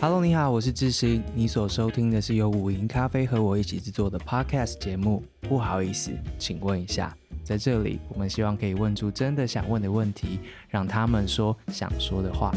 [0.00, 1.24] Hello，你好，我是智行。
[1.34, 5.24] 你所收听的是由五零咖啡和我一起制作的 Podcast 节目。
[5.40, 10.38] 不好意思，请问一下，在这里，我们希望可以问出真的想问的问题，
[10.68, 12.54] 让他们说想说的话。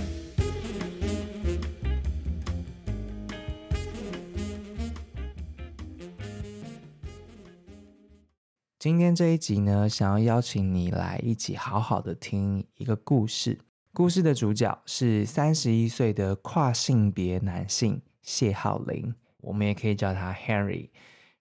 [8.78, 13.58] 今天这一集呢，想要邀请你来一起好好的听一个故事。
[13.94, 20.90] 故事的主角是三十一岁的跨性别男性谢浩霖，我们也可以叫他 Henry。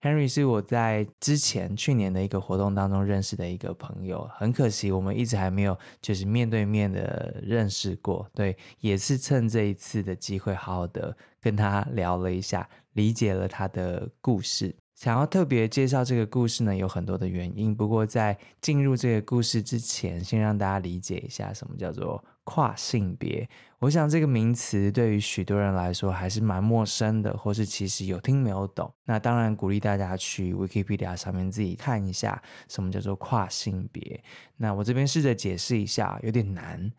[0.01, 8.29] Henry 是我在之前去年的一个活动当中认识的一个朋友，很可惜我们一直还没有就是面对面的认识过。
[8.33, 14.75] 对，也是趁这一次的机会，好好的跟他聊了一下，理解了他的故事。
[15.01, 17.75] 想要特别介绍这个故事呢，有很多的原因。
[17.75, 23.49] 不过在进入这个故事之前，先让大家理解一下什么叫做跨性别。
[23.79, 28.93] 我想这个名词对于许多人来说还是蛮陌生的，或是其实有听没有懂。
[29.03, 34.23] 那当然鼓励大家去 Wikipedia 上面自己看一下什么叫做跨性别。
[34.55, 36.91] 那我这边试着解释一下，有点难。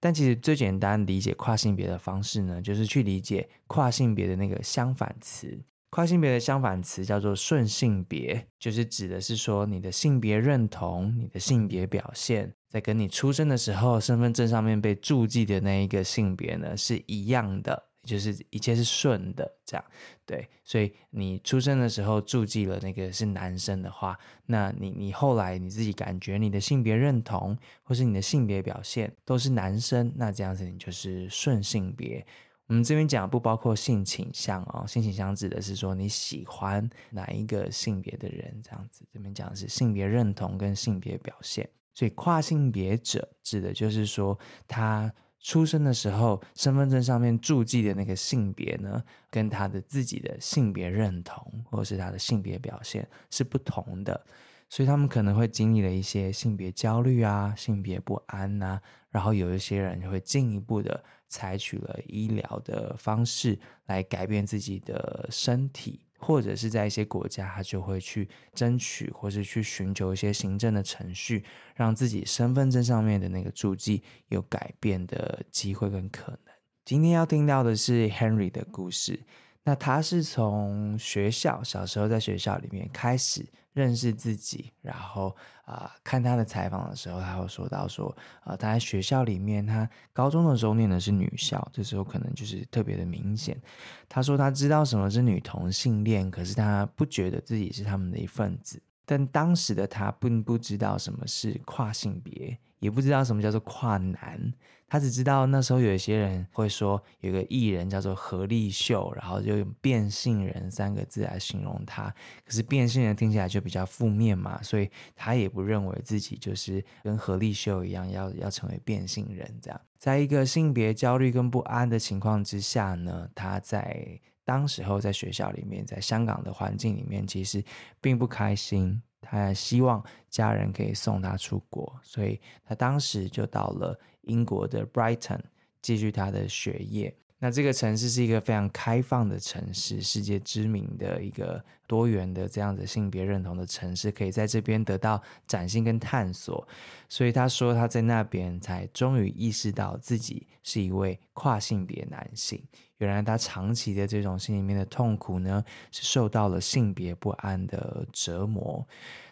[0.00, 5.60] 但其实最简单理解跨性别的方式呢，就是去理解跨性别的那个相反词。
[5.94, 19.84] 跨性别的相反词叫做顺性别，就是指的是说你的性别认同、你的性别表现，在跟你出生的时候身份证上面被注记的那一个性别呢是一样的，就是一切是顺的，这样
[20.26, 20.48] 对。
[20.64, 32.26] 所以你出生的时候注记了那个是男生的话，那你你后来你自己感觉你的性别认同或是你的性别表现都是男生，那这样子你就是顺性别。
[32.66, 39.04] 我们这边讲不包括性倾向哦，性倾向指的是说你喜欢哪一个性别的人这样子。
[39.12, 54.24] 这边讲的是性别认同跟性别表现，所以跨性别者指的就是说他出生的时候身份证上面注记的那个性别呢，跟他的自己的性别认同或是他的性别表现是不同的。
[54.74, 71.44] 所以他们可能会经历了一些性别焦虑啊、性别不安呐、啊，然后有一些人会进一步的采取了医疗的方式来改变自己的身体，或者是在一些国家，他就会去争取或是去寻求一些行政的程序，
[71.76, 76.52] 让自己身份证上面的那个注记有改变的机会跟可能。
[76.84, 79.20] 今天要听到的是 Henry 的故事。
[79.66, 85.36] 那他是从学校小时候在学校里面开始认识自己，然后
[85.66, 93.60] 啊、看他的采访的时候，他会说到说，呃，他在学校里面，他高中的时候念的是女校，这时候可能就是特别的明显。
[94.08, 98.80] 他说他知道什么是女同性恋，可是他不觉得自己是他们的一份子。
[99.04, 104.52] 但当时的他并不知道什么是跨性别，也不知道什么叫做跨男。
[104.94, 112.14] 他只知道那时候有一些人会说，有个艺人叫做何立秀，然后就用变性人三个字来形容他。
[112.44, 119.80] 可是变性人听起来就比较负面嘛，所以他也不认为自己就是跟何立秀一样要要成为变性人这样。
[119.98, 124.20] 在一个性别焦虑跟不安的情况之下呢，他在。
[124.46, 127.64] 当时候在学校里面，在香港的环境里面，其实
[127.98, 129.02] 并不开心。
[129.22, 135.40] 他希望家人可以送他出国，所以他当时就到了英国的 Brighton
[135.82, 137.14] 继续他的学业。
[137.38, 146.66] 那这个城市是一个非常开放的城市，世界知名的一个多元的这样子性别认同的城市，可以在这边得到崭新跟探索。
[147.06, 152.62] 所以他说他在那边才终于意识到自己是一位跨性别男性。
[153.04, 158.86] 原来他长期的这种心里面的痛苦呢，是受到了性别不安的折磨。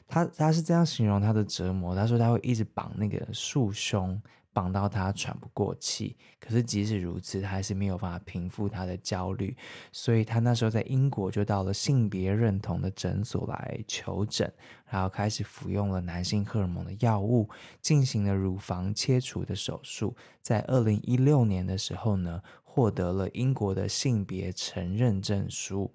[0.07, 4.21] 他他是这样形容他的折磨，他说他会一直绑那个束胸。
[4.55, 9.57] 绑到他喘不过气，可是即使如此，他还是没有办法平复他的焦虑，
[9.93, 14.53] 所以他那时候在英国就到了性别认同的诊所来求诊，
[14.91, 17.49] 然后开始服用了男性荷尔蒙的药物，
[17.81, 22.43] 进行了乳房切除的手术，在二零一六年的时候呢，
[22.75, 25.93] 获得了英国的性别承认证书，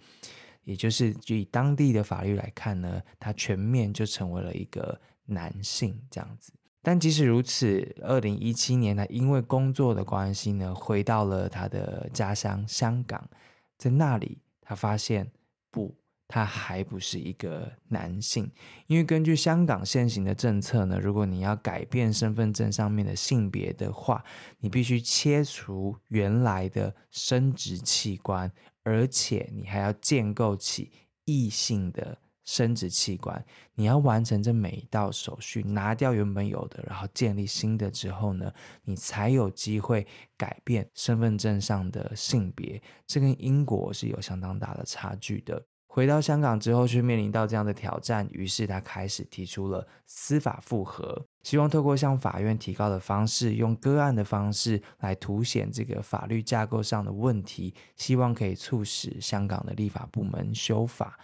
[0.63, 6.53] 也就是就以当地的法律来看呢，他全面就成为了一个男性这样子。
[6.83, 13.27] 但即使如此，二零一七年，他因为工作的关系呢，回到了他的家乡香港，
[13.75, 15.31] 在那里，他发现
[15.71, 15.95] 不，
[16.27, 18.51] 他还不是一个男性，
[18.87, 24.23] 因为根据香港现行的政策呢，如果你要改变身份证上面的性别的话，
[24.59, 28.51] 你必须切除原来的生殖器官，
[28.83, 30.91] 而且你还要建构起
[31.23, 33.45] 异性的生殖器官，
[33.75, 38.53] 你要完成这每一道手续，拿掉原本有的，然后建立新的之后呢，
[38.83, 42.81] 你才有机会改变身份证上的性别。
[43.05, 45.65] 这跟英国是有相当大的差距的。
[45.97, 61.17] 回到香港之后，却面临到这样的挑战，于是他开始提出了司法复核，希望透过向法院提告的方式，用个案的方式来凸显这个法律架构上的问题，希望可以促使香港的立法部门修法。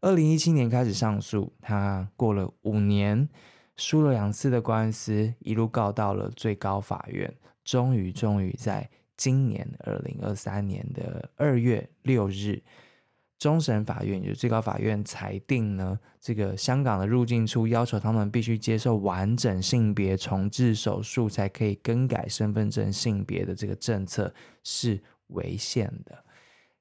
[0.00, 3.28] 二零一七年开始上诉，他过了五年，
[3.76, 7.30] 输了两次的官司，一路告到了最高法院，
[7.62, 8.88] 终于终于在
[9.18, 12.62] 今年二零二三年的二月六日。
[13.38, 24.32] 终审法院，也就是最高法院裁定呢，这个香港的入境处要求他们必须接受完整性别重置手术才可以更改身份证性别的这个政策
[24.62, 26.24] 是违宪的。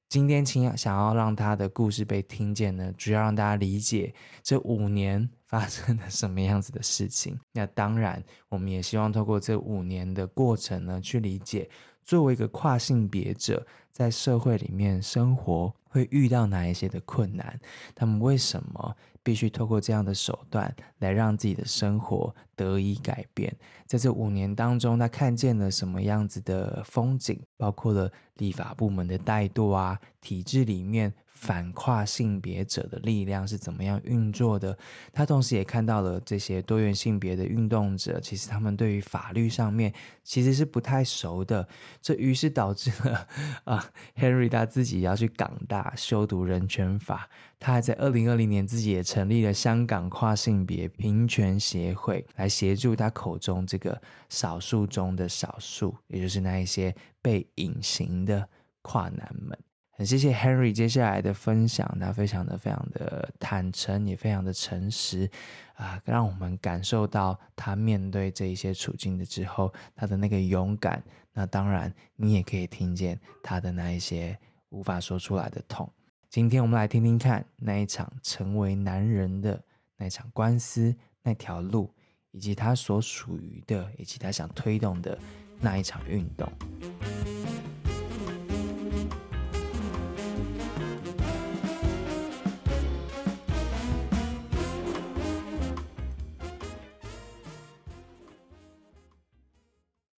[0.08, 4.14] 今天请想要让他的故事被听见呢，主要让大家理解
[4.44, 7.38] 这五年发生了什么样子的事情。
[7.52, 11.68] 那当然，我们也希望透过这五年的过程呢，去理解
[12.04, 15.74] 作为一个跨性别者在社会里面生活。
[15.94, 17.60] 会遇到哪一些的困难？
[17.94, 23.56] 他们为什么必须透过这样的手段来让自己的生活得以改变？
[23.86, 27.40] 在这五年当中，他看见了什么样子的风景？
[27.58, 31.14] 包括了立法部门的怠惰啊，体制里面。
[31.34, 34.78] 反跨性别者的力量是怎么样运作的？
[35.12, 39.94] 他同时也看到了这些多元性别的运动者，其实他们对于法律上面
[40.24, 41.68] 其实是不太熟的。
[42.02, 43.28] 这于是导致了
[43.66, 43.86] 啊
[44.16, 47.30] ，Henry 他自己要去港大修读人权法。
[47.60, 58.48] 他还在二零二零年自己也成立了香港跨性别平权协会，来协助他口中这个少数中的少数，也就是那一些被隐形的
[58.82, 59.58] 跨男们。
[60.06, 65.30] 谢谢 Henry 接下来的分享，他非常的非常的坦诚，也非常的诚实
[65.76, 71.04] 啊，让我们感受到他面对这一些处境的之后，他的那个勇敢。
[71.34, 74.38] 那当然，你也可以听见他的那一些
[74.70, 75.92] 无法说出来的痛。
[76.30, 79.60] 今天我们来听听看那一场成为男人的
[79.98, 81.92] 那场官司，那条路，
[82.32, 85.18] 以及他所属于的，以及他想推动的
[85.60, 86.52] 那一场运动。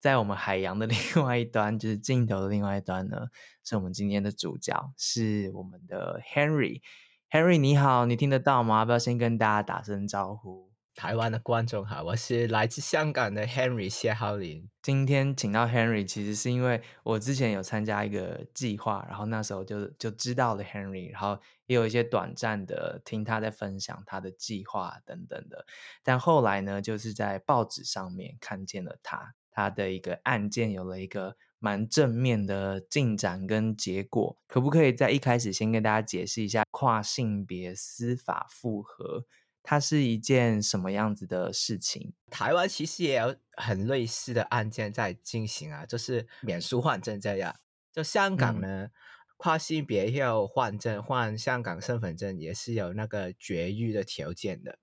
[0.05, 0.85] 在我们海洋的
[1.15, 3.25] 另外一端，就是镜头的另外一端呢，
[3.63, 6.83] 是我们今天的主角，是我们的 Henry。
[7.31, 8.81] Henry，你好，你听得到吗？
[8.81, 10.71] 要不要先跟大家打声招呼？
[10.93, 14.69] 台湾的观众好，我是来自香港的 Henry 谢浩林。
[14.83, 25.65] 今天请到 Henry，其实是因为我之前有参加一个计划，然后那时候就就知道了 Henry，然后也有一些短暂的听他在分享他的计划等等的，
[26.03, 29.33] 但后来呢，就是在报纸上面看见了他。
[29.55, 39.25] 他的一个案件有了一个蛮正面的进展跟结果，可不可以在一开始先跟大家解释一下跨性别司法复核，
[39.63, 42.11] 它是一件什么样子的事情？
[42.29, 47.55] 台湾其实也有很类似的案件在进行啊，就是免书换证这样。
[47.93, 48.91] 就香港呢，嗯、
[49.37, 54.79] 跨性别要换证换香港身份证也是有那个绝育的条件的。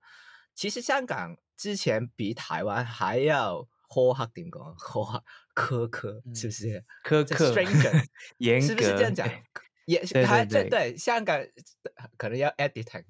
[0.55, 3.69] 其实香港之前比台湾还要。
[3.93, 4.61] 苛刻点讲？
[4.75, 5.21] 苛
[5.53, 6.83] 刻苛刻是不是？
[7.03, 7.53] 苛刻
[8.39, 9.29] 严格，是不是这样讲？
[9.85, 11.39] 也还这对，香港
[12.17, 13.05] 可能要 editing。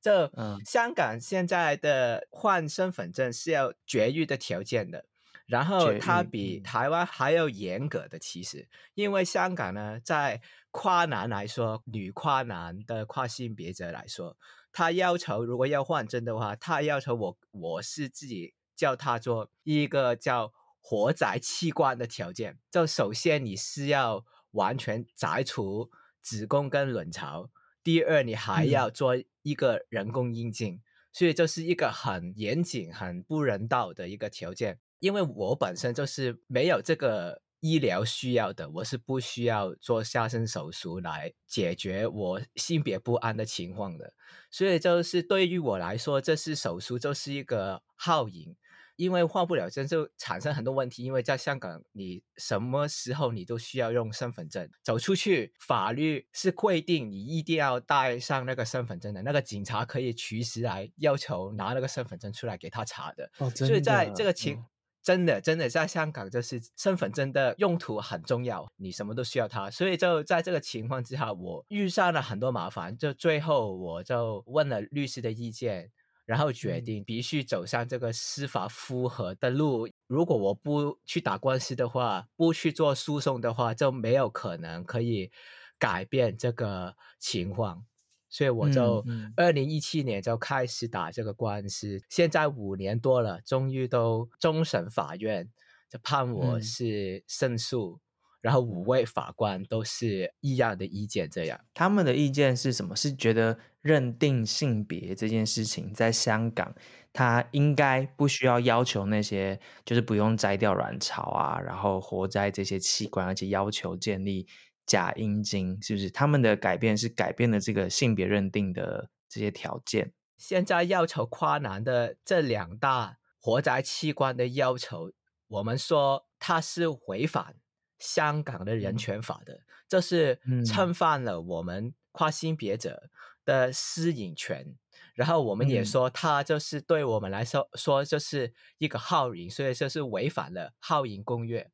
[0.00, 5.06] 就、嗯、香港现在的换身份证是要绝育的条件的，
[5.46, 10.40] 然后它比台湾还要严格的，其实，因为香港呢，在
[10.70, 14.36] 跨男来说，女跨男的跨性别者来说，
[14.70, 18.54] 他要求如果要换证的话，他要求我我是自己。
[18.78, 25.90] 叫他做一个叫活摘器官的条件，就首先你是要完全摘除
[26.22, 27.50] 子宫跟卵巢，
[27.82, 30.82] 第二你还要做一个人工阴茎，嗯、
[31.12, 34.78] 所以这是一个很严谨、很不人道的一个条件。
[35.00, 44.14] 因为我本身就是没有这个医疗需要的，我是不需要做下身手术来解决我性别不安的情况的，
[44.50, 48.56] 所以就是对于我来说，这是手术就是一个耗瘾。
[48.98, 63.30] 因为换不了证就产生很多问题，因为在香港，你什么时候你都需要用身份证走出去，法律是规定你一定要带上那个身份证的，那个警察可以随时来要求拿那个身份证出来给他查的。
[63.38, 64.64] 哦，所以在这个情、嗯、
[65.00, 75.92] 真的真的在香港就是身份证的用途很重要，你什么都需要它，所以就在这个情况之下，我遇上了很多麻烦，就最后我就问了律师的意见。
[76.28, 79.88] 然后决定必须走上这个司法复核的路。
[80.06, 85.30] 如果我不去打官司的话，不去做诉讼的话，就没有可能可以
[85.78, 87.86] 改变这个情况。
[88.28, 89.02] 所以我就
[89.36, 95.50] 二零一七年就开始打这个官司，嗯嗯、现在五年多了，终于都终审法院
[95.88, 98.00] 就判我是胜诉。
[98.02, 98.07] 嗯
[98.40, 102.94] 然后五位法官都是一样的意见，这样他们的意见是什么？
[102.94, 106.74] 是觉得认定性别这件事情在香港，
[107.12, 114.46] 他应该不需要要求那些，就是不用摘掉卵巢啊，然后活摘这些器官，而且要求建立
[114.86, 116.08] 假阴茎，是不是？
[116.10, 120.12] 他们的改变是改变了这个性别认定的这些条件。
[120.36, 125.10] 现在要求跨男的这两大活摘器官的要求，
[125.48, 127.56] 我们说它是违反。
[127.98, 133.10] 香港的人权法的，这是侵犯了我们跨性别者
[133.44, 134.62] 的私隐权。
[134.62, 134.78] 嗯、
[135.14, 141.70] 然后我们也说，他就是对我们来说说就是一个酷刑，所以就是违反了酷刑公约。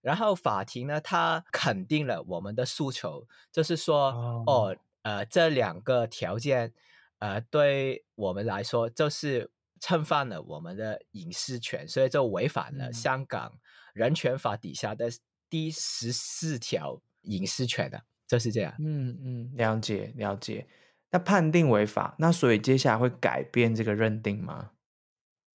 [0.00, 6.72] 然后法庭呢，他肯定了我们的诉求，就是说，哦，哦，呃，这两个条件，
[7.18, 13.58] 呃，对我们来说就是侵犯了我们的隐私权，所以就违反了香港
[13.92, 15.10] 人权法底下的。
[15.50, 18.74] 第十四条隐私权的，就是这样。
[18.78, 20.66] 嗯嗯，了解了解。
[21.10, 24.72] 那判定违法，那所以接下来会改变这个认定吗？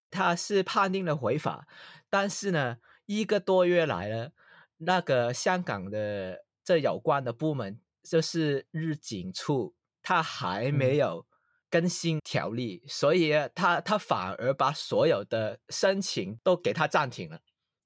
[0.09, 1.67] 他是判定了违法，
[2.09, 4.31] 但是呢，一个多月来了，
[4.77, 11.25] 那个香港的这有关的部门，就是入境处，他还没有
[11.69, 17.41] 更新条例，嗯、所以他他反而把所有的申请都给他暂停了。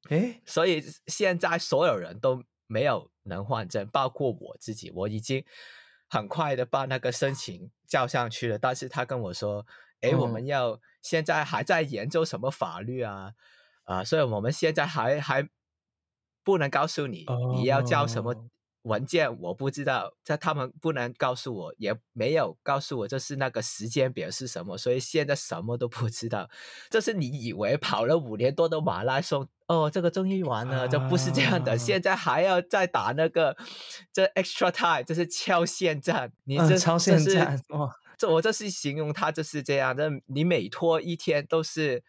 [0.10, 4.92] 诶，所以现在所有人都没有能换证，包括我自己。
[4.92, 5.44] 我已经
[6.10, 9.66] 很快的把那个申请交上去了，但是他跟我说
[10.02, 13.34] ：“诶，嗯、我们要现在还在研究什么法律啊？
[13.84, 15.48] 啊，所以我们现在还还
[16.44, 18.50] 不能告诉你你要交什么。”
[18.88, 26.50] 文件我不知道，在他们不能告诉我，也没有告诉我，就是那个时间表是什么，所以现在什么都不知道。
[26.90, 31.74] 就是你以为跑了五年多的马拉松，哦，这个终于完了，就不是这样的。
[31.74, 33.58] 啊、现在还要再打那个
[34.14, 36.32] 这 extra time，这是超限战。
[36.46, 40.10] 你这超限战哦，这我这是形容他就是这样的。
[40.28, 42.04] 你每拖一天都是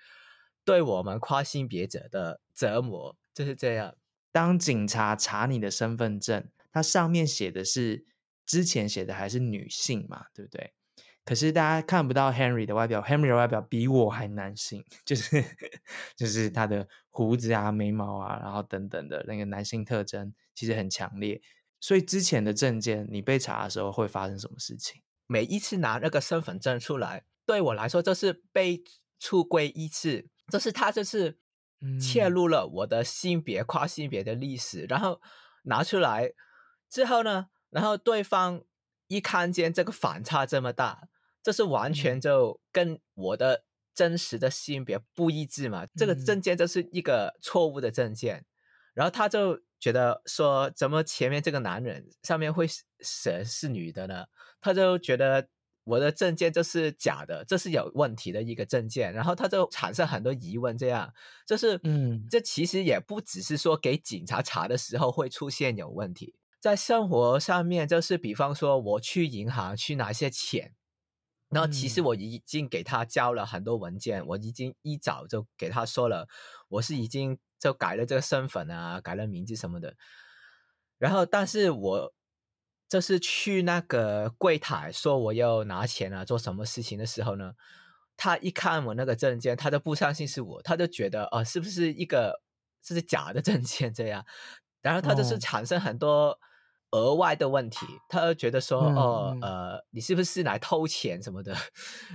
[0.65, 3.97] 对我们跨性别者的折磨，就是这样。
[4.31, 6.47] 当警察查你的身份证。
[6.79, 8.07] 它上面写的是
[8.47, 10.73] 之前写的还是女性嘛，对不对？
[11.25, 15.45] 可是大家看不到 Henry 的外表，Henry 的外表比我还男性， 就是
[16.17, 21.43] 就是他的胡子啊、眉毛啊，然后等等的那个男性特征其实很强烈。
[21.81, 25.03] 所以之前的证件你被查的时候会发生什么事情？
[25.27, 28.83] 每一次拿那个身份证出来，对我来说就是被
[29.19, 31.39] 出柜一次，就是他就是
[32.01, 35.21] 切入了我的性别、跨性别的历史，然后
[35.65, 36.33] 拿出来。
[36.91, 38.63] 之后呢，然后对方
[39.07, 41.09] 一看见这个反差这么大，
[41.43, 43.65] 这是完全就跟我的
[43.95, 45.85] 真实的性别不一致嘛。
[45.85, 48.45] 嗯、这个证件就是一个错误的证件，
[48.95, 52.67] 然后他就觉得说，怎么前面这个男人上面会
[53.01, 54.27] 写是女的呢？
[54.61, 55.49] 他就觉得
[55.85, 60.77] 我的证件就是假的，这是有问题的一个证件，然后他就产生很多疑问。
[60.77, 61.15] 这样
[61.47, 66.35] 就是，嗯，这其实也不只是说给警察查的时候会出现有问题。
[66.61, 70.75] 在生活上面，就是比方说我去银行去拿些钱，
[71.51, 76.27] 然后其实我已经给他交了很多文件，嗯、我已经一早就给他说了，
[76.69, 79.95] 我是已经就改了这个身份啊，改了名字什么的。
[80.99, 82.13] 然后，但是我
[82.89, 87.53] 就是去那个柜台说我要拿钱啊，做什么事情的时候呢，
[88.17, 92.43] 他一看我那个证件，他就不相信是我，他就觉得哦、呃，是不是一个
[92.83, 94.27] 这是假的证件这样？
[94.83, 96.37] 然后他就是产生很多。
[96.93, 101.55] 额外的问题，他就觉得说，嗯、哦，呃，你是不是来偷钱什么的？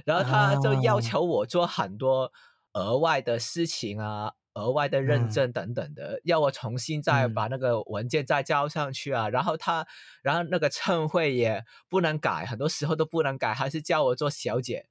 [0.06, 2.32] 然后他就要求我做很多
[2.74, 9.28] 额外的事情啊，额外的认证等等的，嗯、要我重新再把那个文件再交上去啊。
[9.30, 9.86] 嗯、然后他，
[10.24, 14.88] 然后那个称谓也不能改，很多时候都不能改，还是叫我做小姐。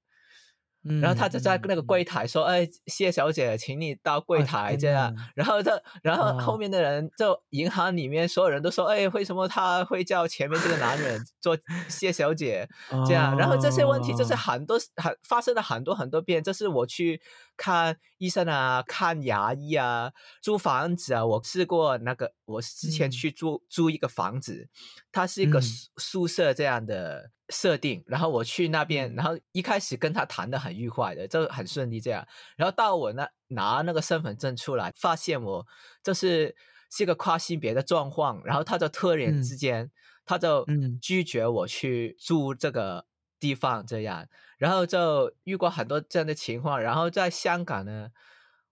[0.84, 5.06] 嗯、然后他就在那个柜台说：“哎，谢小姐，请你到柜台这样。
[5.06, 11.56] 啊”然后他，然后后面的人就银行里面所有人都说：“哎，为什么他会叫前面这个男人 做
[11.88, 12.68] 谢小姐？
[13.06, 16.42] ”这样，然后这些问题就是很多很发生了很多很多遍。
[16.42, 17.20] 这是我去
[17.56, 20.12] 看医生啊，看牙医啊，
[20.42, 24.68] 租房子啊，我试过那个，我之前去租、嗯、租一个房子，
[25.10, 27.30] 它是一个宿宿舍这样的。
[27.48, 32.26] 设定，然后我去那边，然后一开始跟他谈的很愉快的，就很顺利这样。
[32.56, 35.66] 然后到我那拿那个身份证出来，发现我
[36.02, 36.56] 就是
[36.90, 39.90] 是一个跨性别的状况，然后他就突然之间，嗯、
[40.24, 40.66] 他就
[41.02, 43.04] 拒绝我去住这个
[43.38, 44.26] 地方这样。
[44.56, 46.80] 然后就遇过很多这样的情况。
[46.80, 48.12] 然后在香港呢，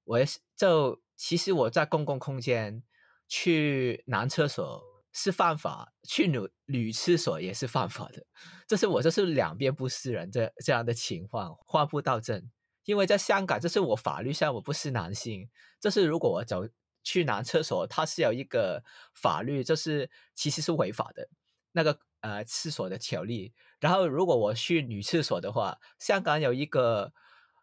[0.05, 2.83] 我也是就其实我在公共空间
[3.31, 4.91] 去男厕所。
[5.13, 8.25] 是犯法，去女女厕所也是犯法的。
[8.69, 12.49] 这是我这是两边不是人这这样的情况，换不到证。
[12.85, 16.65] 因为在香港，这是我法律上我不是男性，这是如果我走
[17.03, 21.29] 去男厕所，它是有一个法律，就是其实是违法的
[21.73, 23.53] 那个呃厕所的条例。
[23.81, 27.13] 然后如果我去女厕所的话，香港有一个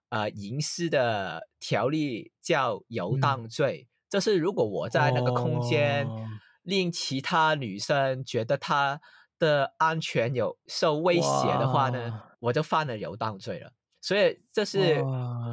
[0.10, 6.08] 呃刑事的条例叫游荡罪，嗯、就是如果我在那个空间。
[6.08, 6.26] 哦
[6.68, 9.00] 令其他女生觉得她
[9.40, 13.72] 的安全有受威胁的话呢，我就犯了游荡罪了。
[14.02, 15.02] 所以这是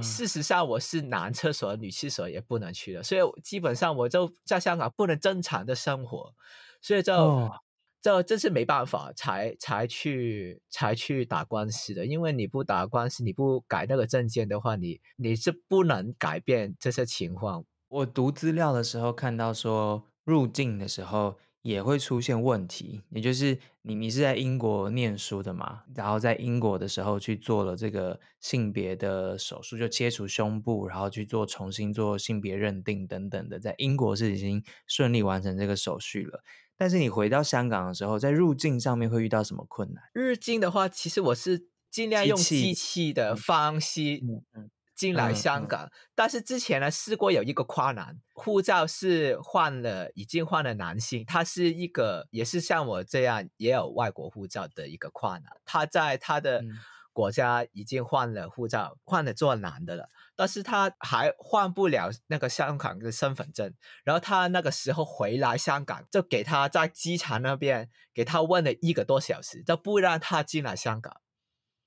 [0.03, 3.01] 事实上，我是男厕所、女厕所也不能去的。
[3.01, 6.35] 所以基本上我就在香港不能正常的生活，
[6.83, 7.49] 所以就
[8.03, 12.07] 就这是没办法才才去才去打官司的。
[12.07, 17.65] 因为你不打官司，你不改那个证件的话，你你是不能改变这些情况。
[17.95, 20.05] 我读资料的时候看到说。
[20.25, 36.43] 入境的时候也会出现问题，也就是你你是在英国念书的嘛，然后在英国的时候去做了这个性别的手术，就切除胸部，然后去做重新做性别认定等等的，在英国是已经顺利完成这个手续了。
[36.75, 40.03] 但是你回到香港的时候，在入境上面会遇到什么困难？
[40.15, 44.01] 入境的话，其实我是尽量用机器的方式。
[44.23, 44.71] 嗯嗯。
[44.95, 45.87] 进来香港，嗯。
[45.87, 56.63] 嗯、但是之前呢试过有一个跨男护照是换了，已经换了男性，他是一个也是像我这样也有外国护照的一个跨男，他在他的
[57.13, 63.73] 国家已经换了护照，换了做男的了，但是他还换不了那个香港的身份证，
[64.03, 71.21] 然后他那个时候回来香港，就给他在机场那边给他问了一个多小时，就不让他进来香港。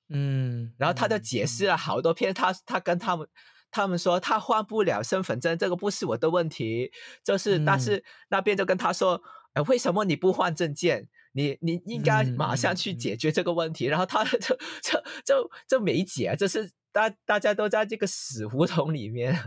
[0.10, 3.28] 嗯，然后他就解释了好多遍，他他跟他们
[3.70, 6.92] 他们说他换不了身份证，这个不是我的问题，
[7.24, 9.22] 就是、嗯、但是那边就跟他说，
[9.54, 11.10] 哎，为什么你不换证件？
[11.34, 13.88] 你你应该马上去解决这个问题。
[13.88, 19.38] 嗯、然后他 就就就就没解，就是大大家都在这个死胡同里面，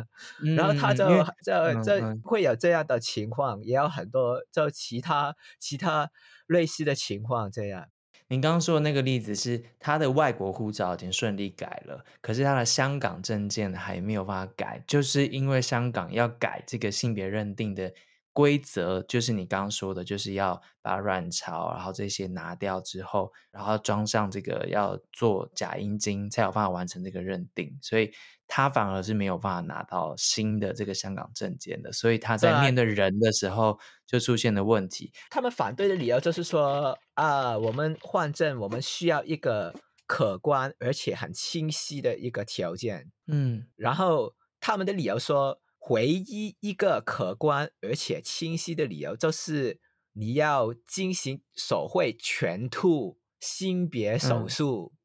[0.44, 1.08] 嗯、然后他就
[1.42, 6.10] 就就会有这样的情况，也有很多就其他其他
[6.46, 7.86] 类似的情况这样。
[8.30, 17.92] 您刚刚说的那个例子是他的外国护照已经顺利改了，可是他的香港证件还没有办法改，就是因为香港要改这个性别认定的
[18.32, 28.12] 规则，就是你刚刚说的，就是要把卵巢然后这些拿掉之后，然后装上这个要做假阴茎才有办法完成这个认定，所以。
[28.52, 35.12] 他反而是没有办法拿到新的这个香港证件的，所以他在面对人的时候就出现了问题。
[35.30, 39.72] 他们反对的理由就是说啊，我们换证，我们需要一个
[40.04, 43.12] 可观而且很清晰的一个条件。
[43.28, 45.60] 嗯，然后他们的理由说，
[45.90, 49.78] 唯一一个可观而且清晰的理由就是
[50.14, 54.92] 你要进行手绘全兔性别手术。
[54.94, 54.96] 嗯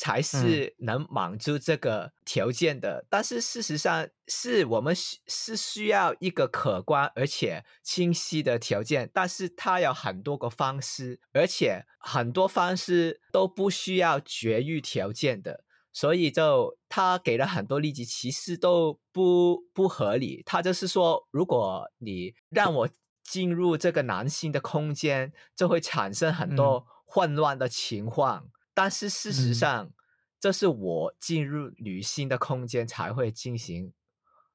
[0.00, 20.42] 才是能满足这个条件的，嗯、但是事实上是我们是需要一个可观而且清晰的条件，但是它有很多个方式，而且很多方式都不需要绝育条件的，所以就他给了很多例子，其实都不不合理。
[20.44, 22.88] 他就是说，如果你让我
[23.22, 28.44] 进入这个男性的空间，就会产生很多混乱的情况。
[28.44, 29.92] 嗯但是事实上，嗯、
[30.38, 33.92] 这是我进入女性的空间才会进行，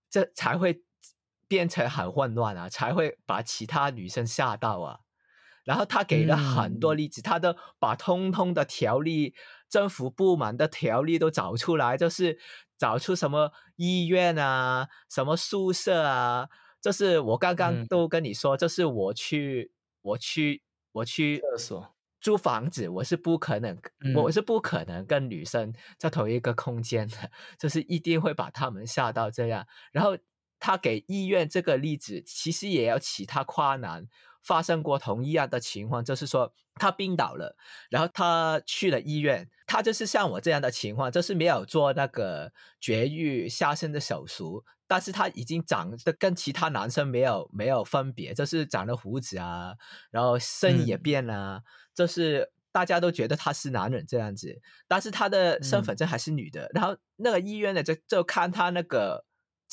[0.09, 0.81] 这才会
[1.47, 5.01] 变成很混乱啊，才会把其他女生吓到啊。
[5.63, 9.35] 然后他给了很多例子，嗯、他都把通通的条例、
[9.69, 12.39] 政府部门的条例都找出来，就是
[12.77, 16.49] 找出什么医院啊、什么宿舍啊，
[16.81, 21.95] 就是我刚刚都跟你说，嗯、就是我去，我去，我去厕所。
[22.21, 29.67] 租房子，我是不可能，嗯、我是不可能跟女生在同一个空间的， 就是一定会把他们吓到这样。
[29.91, 30.17] 然后
[30.57, 34.07] 他给医院这个例子，其实也有其他跨男
[34.45, 37.57] 发生过同一样的情况，就是说他病倒了，
[37.89, 44.63] 然后他去了医院，他就是像我这样的情况，就是没有做那个绝育下身的手术。
[44.87, 49.73] 但是他已经长得跟其他男生没有没有分别，就是长了胡子啊，
[50.11, 51.63] 然后声音也变了，
[51.95, 56.69] 就是大家都觉得他是男人这样子，但是他的身份证还是女的。
[56.75, 59.25] 然后那个医院呢就就看他那个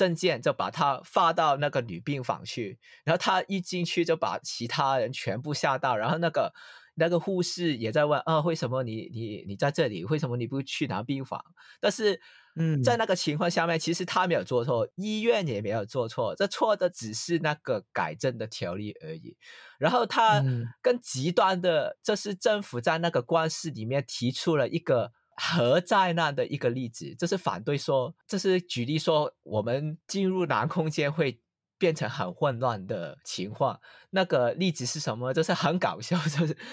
[0.03, 6.53] 证件，就把他发到那个女病房去，然后他一进去就把其他人全部吓到，然后那个
[6.95, 10.05] 那个护士也在问啊，为什么你你你在这里？
[10.05, 11.41] 为什么你不去男病房？
[11.81, 12.21] 但是。
[12.55, 19.38] 嗯，在那个情况下面，其实他没有做错，医院也没有做错，这错的只是那个改正的条例而已。
[19.79, 20.45] 然后他
[20.83, 31.40] 更极端的，这是政府在那个官司里面提出了一个核灾难的一个例子，这是反对说，这是举例说，我们进入南空间会
[31.78, 33.81] 变成很混乱的情况。
[34.11, 35.35] 那个例子是什么？
[35.35, 36.57] 就是很搞笑，就是。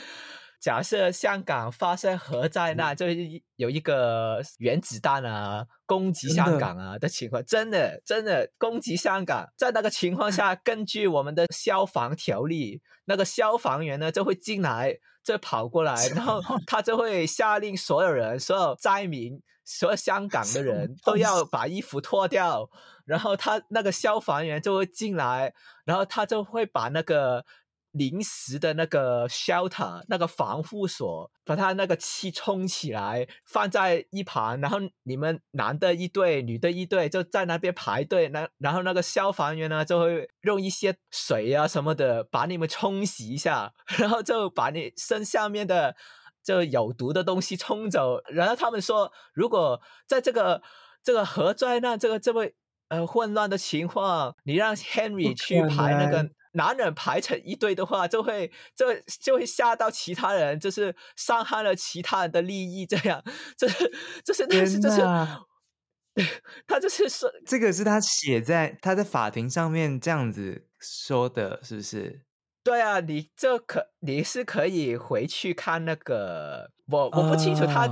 [0.60, 3.16] 假设香港发生核灾难，就是
[3.56, 15.00] 有一个原子弹啊攻击香港啊的情况，真的真的攻击香港，在那个情况下， 根据我们的消防条例，那个消防员呢就会进来，
[15.34, 22.70] 就跑过来，然后他就会下令所有人、所有灾民、所有香 港的人都要把衣服脱掉，
[23.06, 25.54] 然后他那个消防员就会进来，
[25.86, 27.46] 然后他就会把那个。
[27.92, 38.30] 临时的那个 shelter 那个防护所，把它那个气冲起来，放在一旁，然后你们男的一队，女的一队，就在那边排队。
[38.30, 45.96] 那然后那个消防员呢，就会用一些水啊什么的把你们冲洗一下， 然后就把你身下面的
[46.44, 48.22] 就有毒的东西冲走。
[48.28, 50.62] 然后他们说，如果在这个
[51.04, 52.46] 这个核灾难这个这么
[52.90, 56.30] 呃混乱的情况，你让 Henry 去排那个。
[56.54, 58.88] 男人排成一队的话，就会就
[59.22, 63.24] 就会吓到其他人，就是伤害了其他人的利益，这样，
[63.58, 63.92] 就是
[64.24, 65.02] 就是但是就是，
[66.68, 72.22] 他就是说，这个是他写在他在法庭上面这样子说的，是不是？
[72.64, 77.88] 对啊，你这可你是可以回去看那个，我我不清楚他。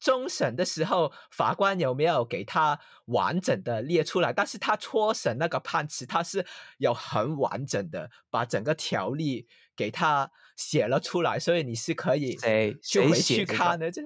[0.00, 4.32] Uh 终审的时候，法官有没有给他完整的列出来？
[4.32, 6.46] 但是他初审那个判词，他是
[6.78, 12.38] 有很完整的把整个条例给他写了出来，所以你是可以
[12.80, 13.90] 就回去看的。
[13.90, 14.02] 这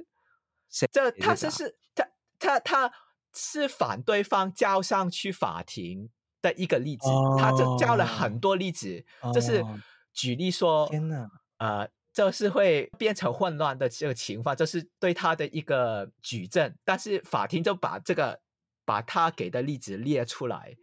[0.91, 2.93] 这他是是他他他
[3.35, 6.09] 是反对方交上去法庭
[6.41, 9.63] 的一个例子，哦、他就交了很多例子，哦、就是
[10.15, 11.29] 举例说，天哪，
[11.59, 11.91] 呃。
[12.13, 18.41] 就是会变成混乱的这个情况，就是对他的一个举证，但是法庭就把这个
[18.85, 20.77] 把他给的例子列出来，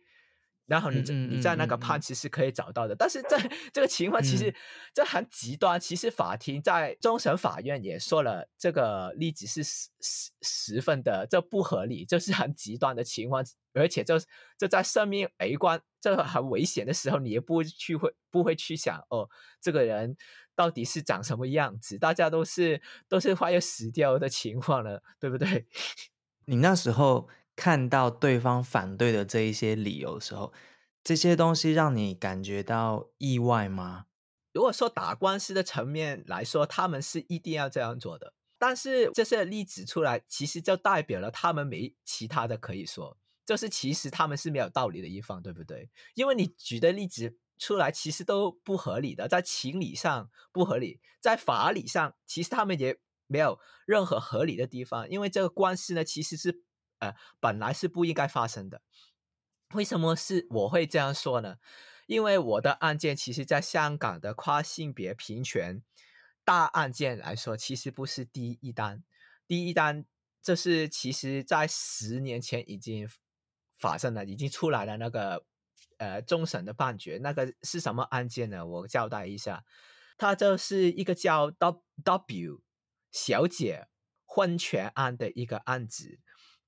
[0.65, 2.95] 然后你你在那个判词是可以找到的。
[2.95, 3.37] 但是在
[3.71, 4.51] 这个情况其实
[4.91, 14.15] 这很极端，其实法庭在终审法院也说了，这个例子是十十十分的这不合理，就是很极端的情况，而且就
[14.57, 19.29] 就在生命危关这个很危险的时候，你也不会去会不会去想哦，
[19.61, 20.17] 这个人。
[20.59, 21.97] 到底是长什么样子？
[21.97, 25.65] 大家都是都是快要死掉的情况了，对不对？
[26.47, 30.51] 你那时候看到对方反对的这一些理由的时候，
[31.01, 34.07] 这些东西让你感觉到意外吗？
[34.51, 38.33] 如果说打官司的层面来说，他们是一定要这样做的。
[38.57, 45.89] 但是这些例子出来，其实就代表了他们没其他的可以说，就是其实他们是没有道理的一方，对不对？
[46.15, 47.37] 因为你举的例子。
[47.59, 56.63] 出来其实都不合理的，在情理上不合理，在法理上其实他们也没有任何合理的地方，因为这个官司呢其实是
[56.99, 58.81] 呃本来是不应该发生的。
[59.73, 61.57] 为什么是我会这样说呢？
[62.07, 65.83] 因为我的案件其实在香港的跨性别平权
[66.45, 69.03] 大案件来说，其实不是第一单，
[69.45, 70.05] 第一单
[70.41, 73.07] 这是其实在十年前已经
[73.77, 75.45] 发生了，已经出来了那个。
[75.99, 78.65] 呃，终审的判决，那个是什么案件呢？
[78.65, 79.65] 我交代一下，
[80.17, 82.61] 它就是一个叫 W
[83.11, 83.87] 小姐
[84.25, 86.19] 婚权案的一个案子。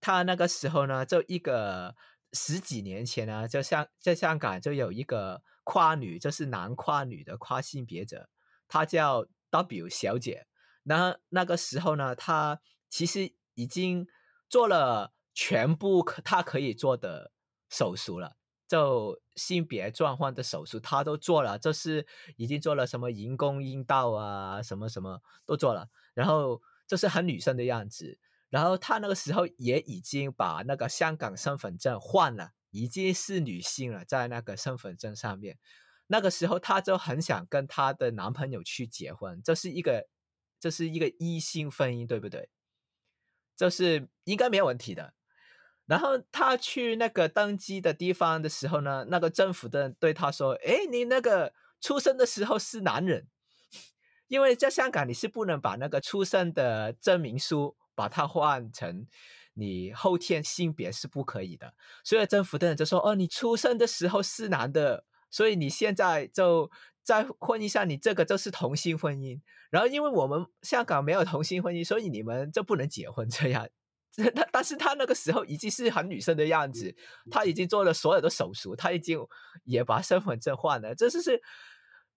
[0.01, 1.95] 他那个时候呢，就一个
[2.33, 8.29] 十几年前呢，就像在香港就有一个跨女，就是男跨女的跨性别者，
[8.67, 10.47] 她叫 W 小姐。
[10.83, 14.07] 那那个时候呢，她其实已经
[14.49, 17.31] 做了全部可她可以做的
[17.69, 18.35] 手术了。
[18.71, 22.07] 就性别转换的手术，他都做了，就是
[22.37, 28.17] 已经做了什么人工阴道啊，什么什么都做了，然后就是很女生的样子。
[28.47, 35.59] 然后他那个时候也已经把那个香港身份证换了，已经是女性了，在那个身份证上面。
[36.07, 40.07] 那个时候，她就很想跟她的男朋友去结婚，这是一个，
[40.61, 42.49] 这是一个异性婚姻，对不对？
[43.57, 45.13] 这是应该没有问题的。
[45.91, 53.27] 然后他去那个登记的地方的时候呢，那个政府的人对他说：“哎，你那个出生的时候是男人，
[54.29, 59.05] 因为在香港你是不能把那个出生的证明书把它换成
[59.55, 61.73] 你后天性别是不可以的。”
[62.05, 66.71] 所以政府的人就说：“哦，你出生的时候是男的。”所以你现在就
[67.03, 69.41] 在婚姻上，你这个就是同性婚姻。
[69.69, 73.67] 然后因为我们香港没有同性婚姻，所以你们就不能结婚这样。
[74.33, 76.95] 他但是他那个时候已经是很女生的样子，
[77.29, 79.19] 他已经做了所有的手术，他已经
[79.63, 81.41] 也把身份证换了，这就是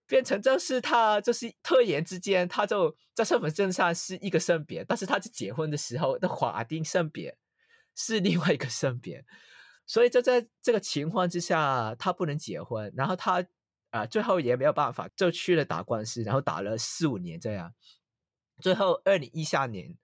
[0.06, 7.36] 变成就是他就是突然之间，他就在身份证上是一个性别，但是他在结婚的时候的法定性别
[7.94, 9.24] 是另外一个性别。
[9.86, 13.42] 所以就在这个情况之下，他不能结婚，然后他
[13.90, 17.74] 啊、呃、最后也没有办法，就去了打官司，然后打了四五年这样，
[18.62, 19.94] 最后二零一三年，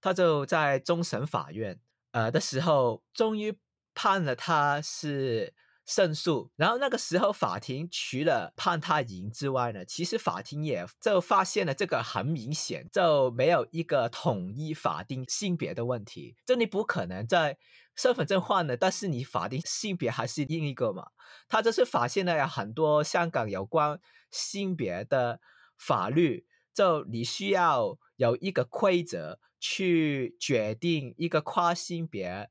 [0.00, 1.80] 他就在终审法院
[2.12, 3.58] 呃的时候，终于
[3.94, 5.54] 判了他是。
[5.90, 17.56] 胜诉，然后那个时候法庭除了判他赢之外呢，其实法庭也就发现了这个很明显就没有一个统一法定性别的问题，就你不可能在
[17.96, 21.06] 身份证换了，但是你法定性别还是另一个嘛。
[21.48, 23.98] 他就是发现了很多香港有关
[24.30, 25.40] 性别的
[25.78, 32.50] 法律，就你需要有一个规则去决定一个跨性别，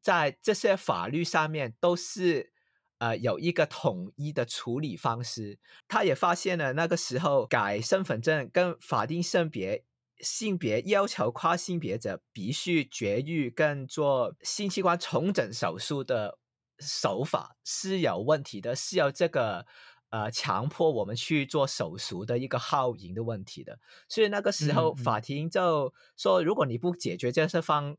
[0.00, 2.52] 在这些法律上面都是。
[2.98, 9.84] 呃，有一个统一的处理方式，他也发现了那个时候改身份证跟法定性别
[10.18, 16.38] 性别要求跨性别者必须绝育跟做性器官重整手术的
[16.78, 19.66] 手法是有问题的，是有这个
[20.12, 27.96] 呃强迫我们去做手术的一个耗银的问题的，所以那个时候法庭就说，如果你不解决这些方，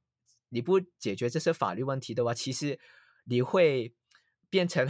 [0.47, 2.79] 你不解决这些法律问题的话，其实
[3.25, 3.93] 你会。
[4.53, 4.87] 变成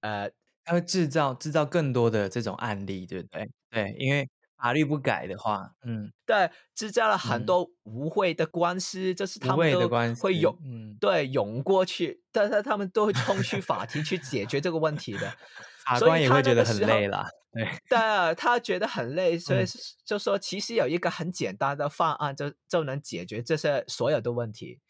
[0.00, 0.30] 呃，
[0.64, 3.50] 它会制造制造更多的这种案例，对不对？
[3.70, 15.36] 对，因为法律不改的话，嗯，对，制造了很多无谓的官司，嗯、就是他们都会涌，嗯，对，涌过去，但是他们都会冲去法庭去解决这个问题的，
[15.84, 19.64] 法官也会觉得很累了，对，对，他觉得很累，所以
[20.04, 24.80] 就说其实有一个很简单的方案就就能解决这些所有的问题，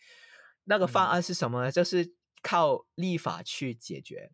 [0.65, 1.71] 那个方案是什么呢？
[1.71, 2.15] 嗯、就是。
[2.47, 4.31] 靠立法去解决，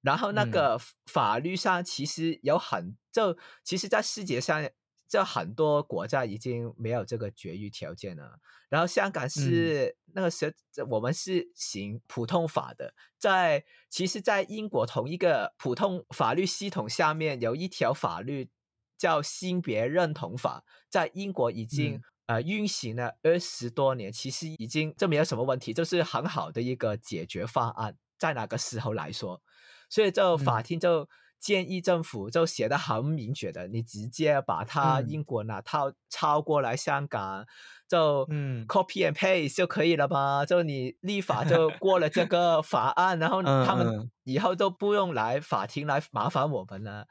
[0.00, 4.70] 然后那个法律上其实有很、嗯、就，其实，在世界上，
[5.12, 8.38] 就很多国家已经没有这个绝育条件了。
[8.70, 18.48] 然后香港是、嗯、那个时候，我们是行普通法的，在其实，在英国同一个普通法律系统下面，有一条法律
[18.96, 22.02] 叫性别认同法，在英国已经、嗯。
[22.26, 29.42] 呃，运行了二十多年，其实已经这没有什么问题，就是很好的一个解决方案，在那个时候来说，
[29.90, 31.08] 所以就法庭就
[31.42, 37.46] 建议政府就写得很明确的，嗯、你直接把它英国那套抄过来香港，嗯、
[37.88, 40.46] 就嗯 copy and paste 就可以了吧？
[40.46, 47.08] 就你立 法就过了这个法案，然后他们以后都不用来法庭来麻烦我们了，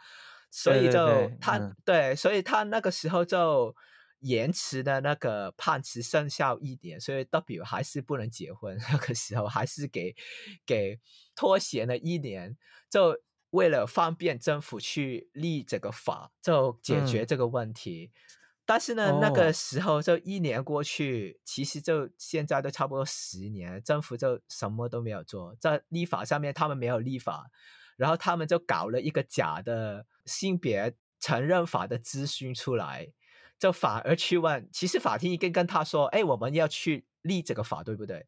[0.50, 3.76] 所以就他、嗯、对，所以他那个时候就。
[4.24, 8.78] 延迟的那个判词生效一年，所以 W 还是不能结婚。
[8.92, 10.16] 那个时候还是给
[10.64, 11.00] 给
[11.36, 12.56] 拖延了一年，
[12.88, 13.18] 就
[13.52, 18.12] 为了方便政府去立这个法，就解决这个问题。
[18.14, 18.20] 嗯、
[18.66, 27.50] 但是呢，哦、那个时候就一年过去，其实就现在都差不多十年，政府就什么都没有做，在立法上面他们没有立法，
[27.96, 33.14] 然后他们就搞了一个假的性别承认法的咨询出来。
[33.60, 38.26] 就反而去问，其实法庭已经跟他说：“哎，我们要去立这个法，对不对？”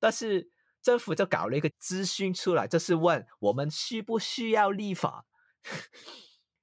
[0.00, 0.50] 但是
[0.82, 5.26] 政府就搞了一个咨询出来，就是问我们需不需要立法。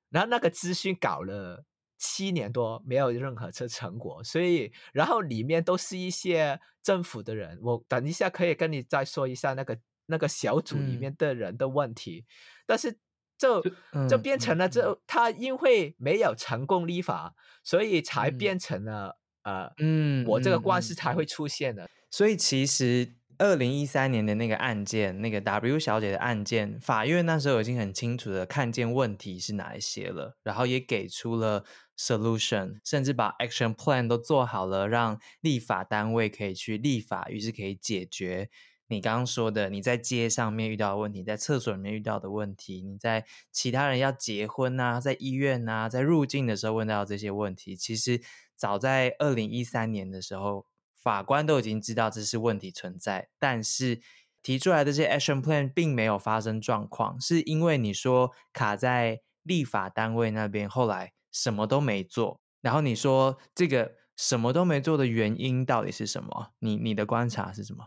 [0.10, 1.66] 然后那个咨询搞了
[1.98, 4.24] 七年多，没有任何这成果。
[4.24, 7.60] 所以，然后里面都是一些政府的人。
[7.62, 12.26] 我等一下可以跟你再说一下那个那个小组里面的人的问题。
[12.28, 12.32] 嗯、
[12.66, 13.00] 但是。
[13.40, 13.62] 就
[14.10, 21.88] 就变成了，就他因为没有成功立法，所以才变成了呃，嗯，我这个官司才会出现的。
[22.10, 31.64] 所以其实二零一三年的那个案件，那个 W 小姐的案件，法院那时候已经很清楚的看见问题是哪一些了，然后也给出了
[31.96, 38.50] solution，甚至把 action plan 都做好了，让立法单位可以去立法，于是可以解决
[38.88, 48.20] 你刚刚说的你在街上面遇到的问题，在厕所里面遇到的问题，你在其他人要结婚啊，在医院啊，在入境的时候问到这些问题，其实
[48.56, 50.66] 早在二零一三年的时候。
[51.08, 54.02] 法官都已经知道这是问题存在，但是
[54.44, 62.42] 提出来的这些 action plan 并没有发生状况，是因为你说卡在立法单位那边，后来什么都没做。
[62.60, 66.52] 然后你说这个什么都没做的原因到底是什么？
[66.60, 67.86] 你你的观察是什么？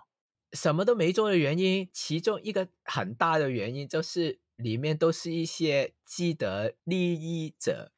[0.54, 7.92] 什么都没做的原因，其中一个很大的原因就是里面都是一些既得利益者。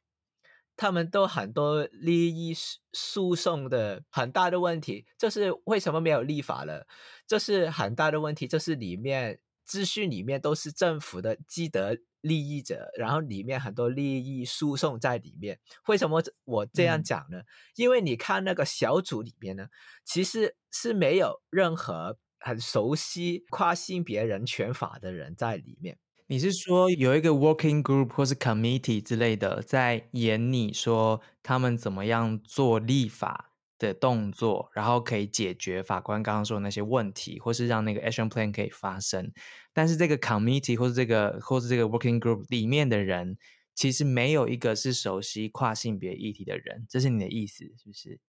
[0.75, 2.53] 他们都很多利益
[2.91, 6.87] 诉讼的很大的问题，就是为什么没有立法了？
[7.27, 15.59] 这、就是很大的问题，就是里面资讯里面都是政府的既得利益者，然后里面很多利益诉讼在里面。
[15.87, 17.39] 为什么我这样讲呢？
[17.39, 19.67] 嗯、因为你看那个小组里面呢，
[20.03, 25.97] 其实是没有任何很熟悉跨性别人权法的人在里面。
[26.27, 39.29] 你是说有一个 working group 或是 committee 之类的在演你说他们怎么样做立法的动作，然后可以解决法官刚刚说的那些问题，或是让那个 action plan 可以发生。
[39.73, 43.37] 但是这个 committee 或是这个或是这个 working group 里面的人，
[43.75, 48.19] 其实没有一个是熟悉跨性别议题的人，这是你的意思是不是？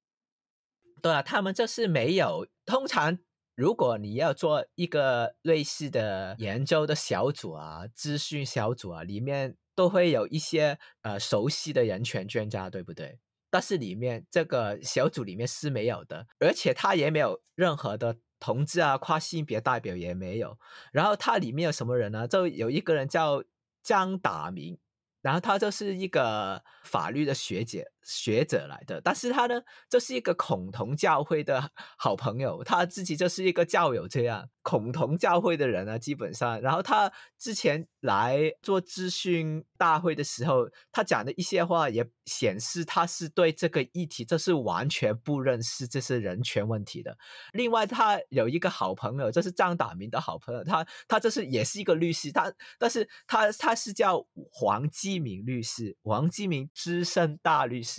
[1.00, 3.18] 对啊，他们就是没有，通常。
[3.54, 13.18] 如果你要做一个类似的研究的小组啊，咨询小组啊，里面都会有一些呃熟悉的人权专家，对不对？
[13.50, 20.58] 但是里面这个小组里面是没有的，而且他也没有任何的同志啊、跨性别代表也没有。
[20.92, 22.26] 然后他里面有什么人呢？
[22.26, 23.44] 就有一个人叫
[23.82, 24.78] 张达明。
[25.22, 34.48] 然后他就是一个法律的学姐学者来的，但是他呢，就是一个孔同教会的好朋友，他自己就是一个教友这样。
[34.62, 47.14] 孔同教会的人啊，基本上，然后他之前来做咨询大会的时候，他讲的一些话也显示他是对这个议题，这是完全不认识这是人权问题的。
[47.52, 57.93] 另外，他有一个好朋友，这是张达明的好朋友，他他这是也是一个律师，他但是他他是叫黄基明律师，黄基明资深大律师，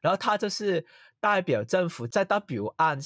[0.00, 0.86] 然后他就是
[1.20, 2.98] 代表政府在 W 案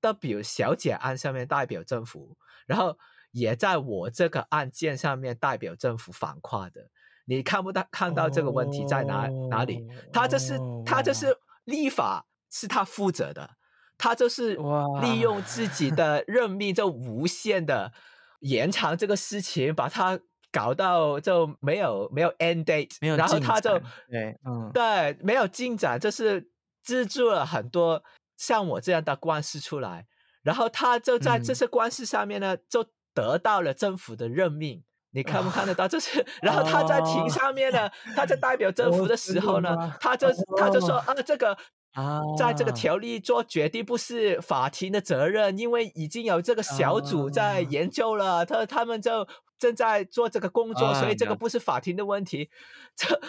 [0.00, 2.36] W 小姐案上面代表政府。
[2.66, 2.98] 然后
[3.30, 6.90] 也在我这个案件上面代表政府反跨的，
[7.26, 9.86] 你看不到看到这个问题在哪、oh, 哪里？
[10.12, 13.56] 他就是他就是立法是他负责的，
[13.96, 14.56] 他就是
[15.00, 17.92] 利用自己的任命就无限的
[18.40, 20.18] 延长这个事情，把它
[20.52, 23.78] 搞到就没有没有 end date，没有然后他就
[24.08, 26.50] 对嗯对没有进展，就是
[26.82, 28.02] 资助了很多
[28.36, 30.06] 像我这样的官司出来。
[30.42, 34.84] 然后他就在这些官司上面呢，嗯、就得到了政府的任命。
[35.10, 35.88] 你看不看得到？
[35.88, 40.28] 就是， 然后他在庭上面呢，他在代表政府的时候呢，他就
[40.58, 41.56] 他就说啊，这个
[41.94, 49.26] 啊，在这个条例做决定不是法庭的责任，因为已经有这个小组在研究了，他他们就
[49.58, 52.50] 正在做这个工作，所以这个不是法庭的问题。
[52.96, 53.20] 这，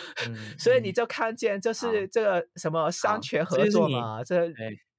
[0.58, 4.52] 所以你就看见，就是这个什么商权合作嘛，这。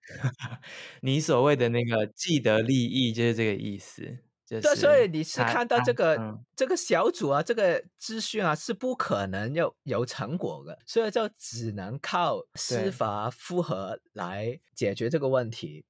[1.03, 15.85] 你所谓的那个既得利益就是这个意思，就所以你是看到这个、嗯、这个小组啊，这个资讯啊是不可能有有成果的，所以就只能靠司法复核来解决这个问题。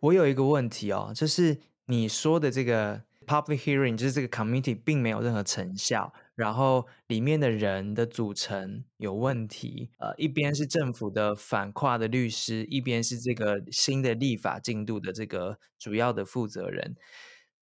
[0.00, 6.12] 我有一个问题哦，就是你说的这个 public hearing，就是这个 committee 并没有任何成效。
[6.34, 16.96] 然后里面的人的组成有问题，呃，一边是政府的反跨的律师，一边是这个新的立法进度的这个主要的负责人。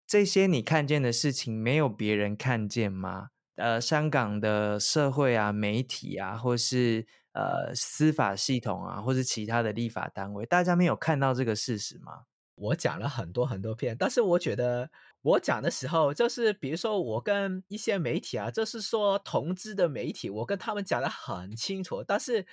[0.08, 3.28] 这些你看见的事情，没有别人看见吗？
[3.56, 12.24] 呃，香港的社会啊、媒体啊，或是呃司法系统啊，或是其他的立法单位，大家没有看到这个事实吗？
[12.56, 14.90] 我讲了很多很多遍，但是我觉得。
[15.22, 22.46] 我讲的时候，就是比如说我跟一些媒体啊，就是说同志的媒体，我跟他们讲得很清楚，但是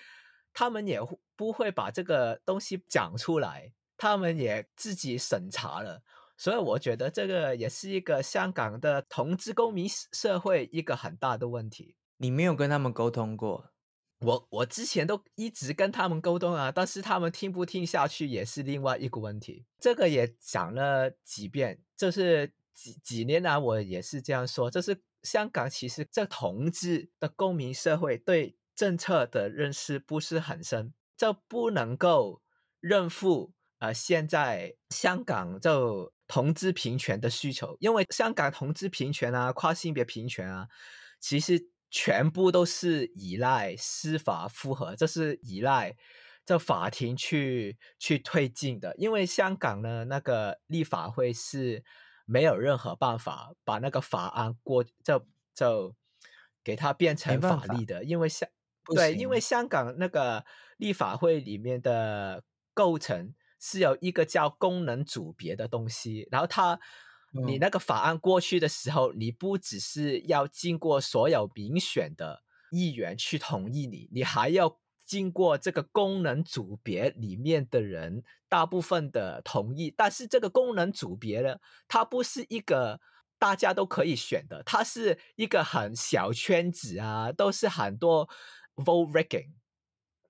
[0.53, 1.01] 他们也
[1.37, 6.03] 不会把这个东西讲出来，他们也自己审查了，
[6.37, 11.95] 所以我觉得这个也是一个香港的同志公民社会一个很大的问题。
[12.17, 13.71] 你没有跟他们沟通过？
[14.21, 19.67] 我我之前都一直跟他们沟通啊，但是他们听不听下去也是另外一个问题。
[19.79, 32.41] 这个也讲了几遍，就是几几年来我也是这样说，就是香港其实这同志的公民社会对政策的认识不是很深，就不能够
[32.81, 40.69] 认负呃现在香港就同志平权的需求，因为香港同志平权啊、跨性别平权啊，
[41.21, 41.69] 其实。
[41.91, 45.97] 全部都是依赖司法复核，这是依赖
[46.45, 48.95] 这法庭去去推进的。
[48.97, 51.85] 因为香港呢，那个立法会是
[52.25, 55.95] 没有任何办法把那个法案过，就就
[56.63, 58.05] 给它变成法律的。
[58.05, 58.49] 因为香
[58.95, 60.45] 对，因为香港那个
[60.77, 62.43] 立法会里面的
[62.75, 66.81] 构成是有一个叫功能组别的东西，然后它。
[67.33, 79.93] 你那个法案过去的时候，你不只是要经过所有民选的议员去同意你，你还要经过这个功能组别里面的人大部分的同意。
[79.97, 81.57] 但是这个功能组别呢，
[81.87, 83.01] 它不是一个
[83.39, 88.29] 大家都可以选的，它是一个很小圈子啊，都是很多
[88.77, 89.53] vote rigging，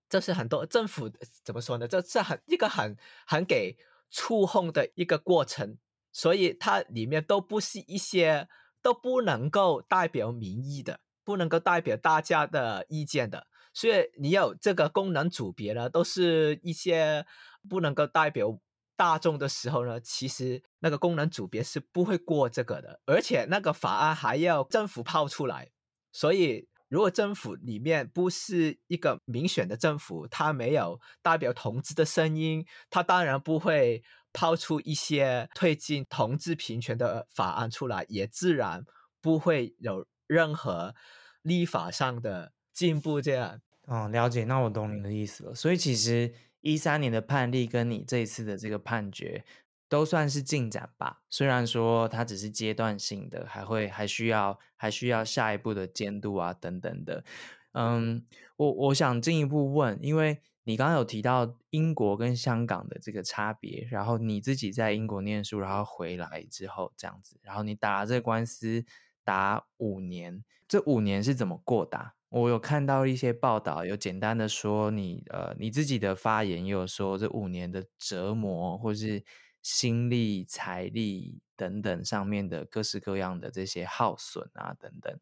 [0.09, 1.11] 这是很多政府
[1.45, 1.87] 怎么说呢？
[1.87, 3.77] 这是很一个很很给
[4.11, 5.79] 触碰的一个过程。
[6.17, 8.49] 所以它里面都不是一些
[8.81, 13.47] 都不能够代表民意的，不能够代表大家的意见的。
[13.75, 17.27] 所以你有这个功能组别呢，都是一些
[17.69, 18.59] 不能够代表
[18.97, 25.71] 大众的时候呢，其实那个功能组别是不会过这个的，而且那个法案还要政府抛出来。
[26.13, 34.03] 所以如果政府里面不是一个民选的政府，它没有代表同志的声音，它当然不会。
[34.39, 38.85] 抛出一些推进同志平权的法案出来，也自然
[39.23, 40.95] 不会有任何
[41.41, 43.19] 立法上的进步。
[43.19, 45.55] 这样，哦，了解，那我懂你的意思了。
[45.55, 49.43] 所以其实一三年的判例跟你这一次的这个判决
[49.89, 57.25] 都算是进展吧，虽然说它只是阶段性的，还会还需要还需要下一步的监督啊等等的。
[57.73, 58.25] 嗯，
[58.57, 60.41] 我我想进一步问，因为。
[60.69, 68.85] 你刚刚有提到英国跟香港的这个差别，然后你自己在英国念书，然后回来之后这样子，然后你打了这个官司
[69.23, 72.15] 打五年，这五年是怎么过的？
[72.31, 79.23] 我有看到一些报道，有简单的说你呃你自己的发言，也有说这五年的折磨，或是
[79.67, 85.19] 心力、财力等等上面的各式各样的这些耗损啊等等，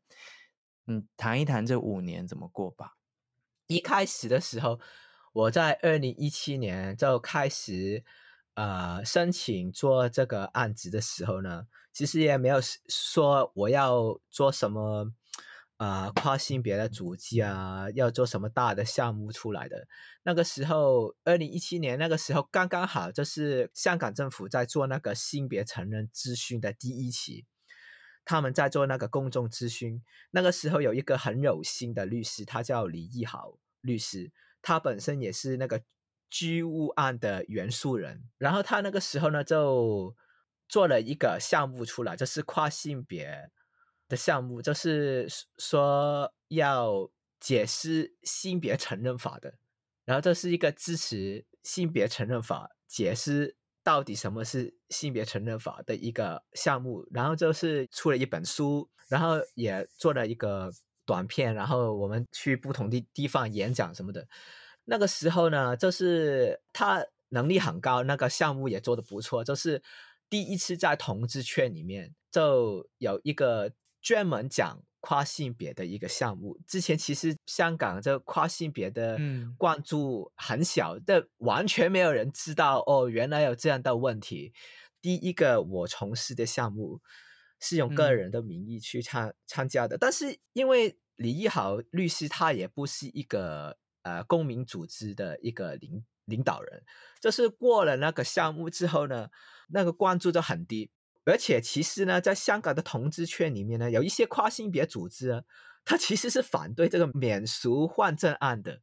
[0.87, 2.97] 嗯，谈一谈这五年怎么过吧。
[3.67, 4.79] 一开始的时候。
[5.35, 8.05] 我在二零一七年就开始，
[8.55, 15.13] 呃，申请做这个案子的时候呢，其实也没有说我要做什么，
[15.77, 19.89] 呃，跨性别的组织啊，要做什么大的项目出来的。
[20.23, 27.45] 那个时候，二零一七年那个时候刚刚好，就是香港政府在做那个性别承认咨询的第一期，
[28.25, 30.01] 他们在做那个公众咨询。
[30.31, 34.33] 那个时候有一个很有心的律师，他叫李义豪律师。
[34.63, 35.83] 他本身也是那个
[36.31, 40.17] 居屋案的原诉人，然后他那个时候呢就
[40.69, 43.51] 做了一个项目出来，就是跨性别
[44.09, 45.27] 的项目，就是
[45.59, 49.55] 说要解释性别承认法的，
[50.05, 60.73] 然后这是一个支持性别承认法，解释到底什么是性别承认法的一个项目，然后就是出了一本书，然后也做了一个。
[61.07, 64.27] 短片，然后我们去不同的地方演讲什么的。
[64.85, 69.45] 那个时候呢，就是他能力很高，那个项目也做得不错。
[69.45, 69.83] 就是
[70.31, 73.71] 第一次在同志圈里面就有一个
[74.05, 76.57] 专门讲跨性别的一个项目。
[76.69, 79.19] 之前其实香港这跨性别的
[79.59, 84.53] 关注很小，这、嗯、完全没有人知道哦，原来有这样的问题。
[85.01, 87.01] 第一个我从事的项目。
[87.61, 96.83] 是用个人的名义去参、嗯、参加的，但是因为李一豪律师他也不是一个呃公民组织的一个领领导人，
[97.23, 99.31] 就是过了那个项目之后呢，
[99.69, 100.91] 那个关注就很低，
[101.25, 105.43] 而且其实呢，在香港的同志圈里面呢，有一些跨性别组织啊，
[105.85, 108.81] 他其实是反对这个免俗换证案的，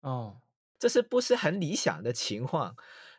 [0.00, 0.40] 哦，
[0.78, 2.76] 这是不是很理想的情况？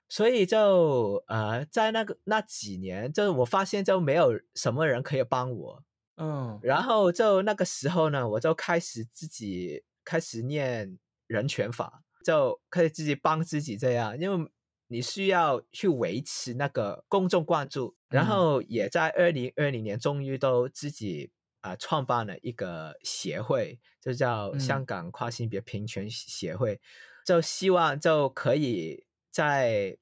[0.07, 5.83] 所以就呃，在那个那几年，就我发现就没有什么人可以帮我，
[6.17, 14.51] 嗯，然后就那个时候呢，我就开始自己开始念人权法，就可以自己帮自己这样，因为
[14.91, 21.31] 你需要去维持那个公众关注，然后也在二零二零年终于都自己
[21.61, 26.79] 啊、呃、创办了一个协会，就叫香港跨性别平权协会，嗯、
[27.23, 29.97] 就希望就可以在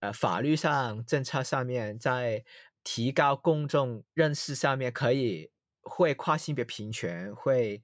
[0.00, 2.44] 呃法律上、政策上面，在
[2.82, 7.82] 提高公众认识上面，可以会跨性别平权，会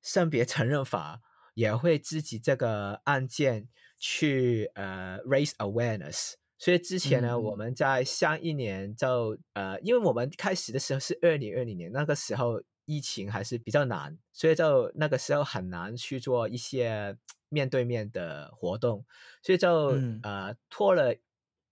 [0.00, 1.20] 性别承认法，
[1.54, 3.68] 也会自己这个案件
[4.02, 6.32] 去呃 raise awareness。
[6.58, 17.16] 所以之前呢，嗯、我们在上一年就呃，因为我们开始的时候是二零二零年，那个时候疫情还是比较难，所以就那个时候很难去做一些
[17.48, 19.04] 面对面的活动，
[19.40, 21.14] 所以就、嗯、呃拖了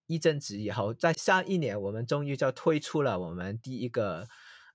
[0.07, 4.28] 一阵子以后，在上一年我们终于就推出了我们第一个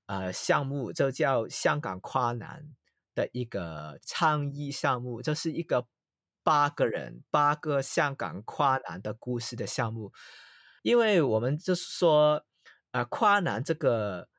[0.08, 2.68] 呃项目，就叫香港跨男
[3.14, 5.88] 的一个倡议项目，就是一个。
[6.46, 10.14] 八个人，八个香港跨男的故事的项目，
[10.84, 12.46] 因为我们就是说，
[12.92, 14.30] 呃，跨男这个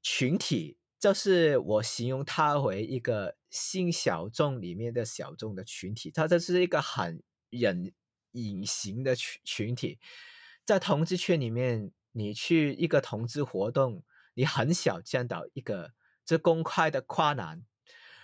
[0.00, 7.92] 群体，就是我形容他为一个性小众里面的小众的群体，他这是一个很隐
[8.30, 9.98] 隐形的群群体，
[10.64, 15.92] 在同志圈里面，你去一个同志活动，你很少见到一个
[16.24, 17.62] 这公开的跨男，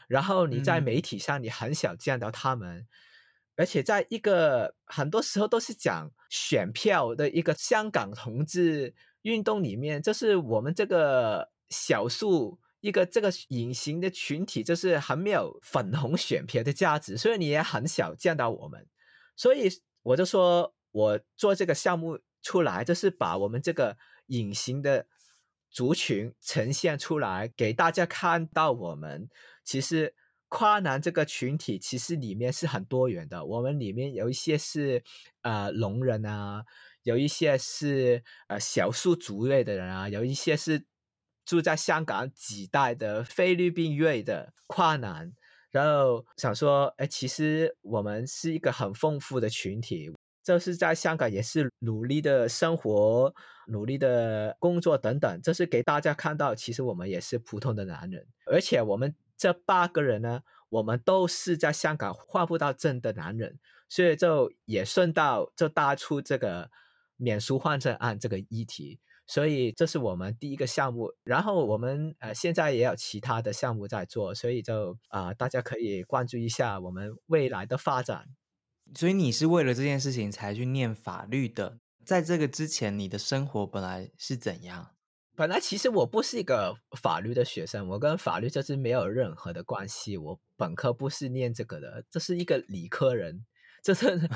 [0.06, 2.78] 然后你在媒体上，你很少见到他们。
[2.78, 2.86] 嗯
[3.58, 18.86] 而且在一个很多时候都是讲选票的一个香港同志运动里面，就是我们这个小数一个这个隐形的群体，就是还没有粉红选票的价值，所以你也很少见到我们。
[19.34, 19.68] 所以
[20.02, 23.96] 我就说，我做这个项目出来，就是把我们这个
[24.26, 25.08] 隐形的
[25.68, 29.28] 族群呈现出来，给大家看到我们
[29.64, 30.14] 其实。
[30.48, 35.02] 跨男这个群体其实里面是很多元的，我们里面有一些是
[35.42, 36.64] 呃聋人啊，
[37.02, 40.86] 有一些是呃少数族裔的人啊，有一些是
[41.44, 45.32] 住在香港几代的菲律宾裔的跨男，
[45.70, 50.10] 然后想说，哎，其实我们是一个很丰富的群体，
[50.42, 53.34] 就是在香港也是努力的生活、
[53.66, 59.14] 努力的工作等等，这是给大家看到，其实我们也是普通的男人，而且我们。
[59.38, 66.70] 这八个人呢，我们都是在香港换不到证的男人，所以就也顺道就搭出这个
[67.16, 71.14] 免书换证案这个议题，所以这是我们第一个项目。
[71.22, 78.26] 然后我们呃现在也有其他的项目在做，所以就啊、大家可以关注一下我们未来的发展。
[78.94, 84.90] 所以你是为了这件事情才去念法律的，在这个之前你的生活本来是怎样？
[85.38, 90.18] 本来其实我不是一个法律的学生，我跟法律就是没有任何的关系。
[90.18, 93.46] 我本科不是念这个的，这是一个理科人，
[93.80, 94.28] 这是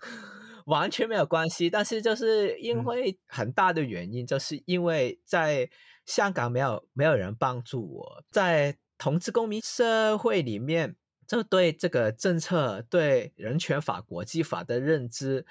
[0.66, 1.70] 完全没有关系。
[1.70, 5.70] 但是就是因为很大的原因，就是因为在
[6.04, 10.94] 香港没有没有人帮助我，在同志公民社会里面，
[11.26, 15.46] 就对这个政策、对人权法、国际法的认知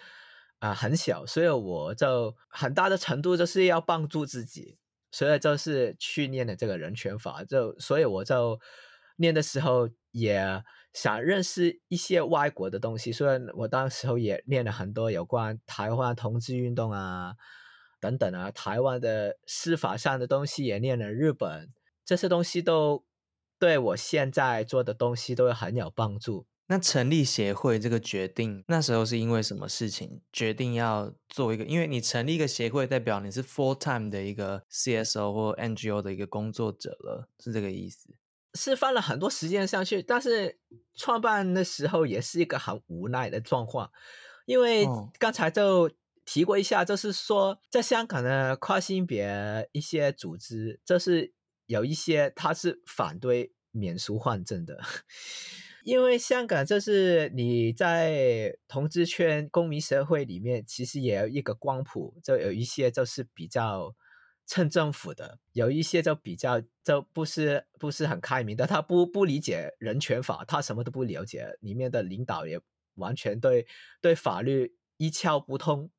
[0.59, 4.77] 啊、呃、很小，所以我就很大的程度就是要帮助自己。
[5.11, 8.59] 所以就是去念的这个人权法，就所以我就
[9.17, 17.35] 念的时候也想认识一些外国的东西，所以我当时候也念了很多有关台湾同志运动啊
[17.99, 21.69] 等等啊，台湾的司法上的东西也念了，日本
[22.05, 23.03] 这些东西都
[23.59, 26.45] 对我现在做的东西都很有帮助。
[26.71, 31.63] 那成立协会这个决定，那时候是因为什么事情决定要做一个？
[31.65, 38.13] 因为你成立一个协会，代表你是 full time 的一个 CSO 或 NGO 的一个工作者了，是这个意思？
[38.53, 40.59] 是放了很多时间上去，但是
[40.93, 43.91] 创办的时候也是一个很无奈的状况，
[44.45, 44.85] 因为
[45.17, 45.89] 刚才就
[46.23, 51.33] 提过一下，就是说在香港的跨性别一些组织，就是
[51.65, 54.79] 有一些他是反对免俗换证的。
[55.89, 63.95] 因为香港就是你在同志圈、公民社会里面，其实也有一个光谱，就有一些就是比较
[64.45, 72.61] 亲政府的，有一些就比较就不是不是很开明的，他不不理解人权法，他什么都不了解，里面的领导也
[72.93, 73.65] 完全对
[73.99, 75.89] 对法律一窍不通。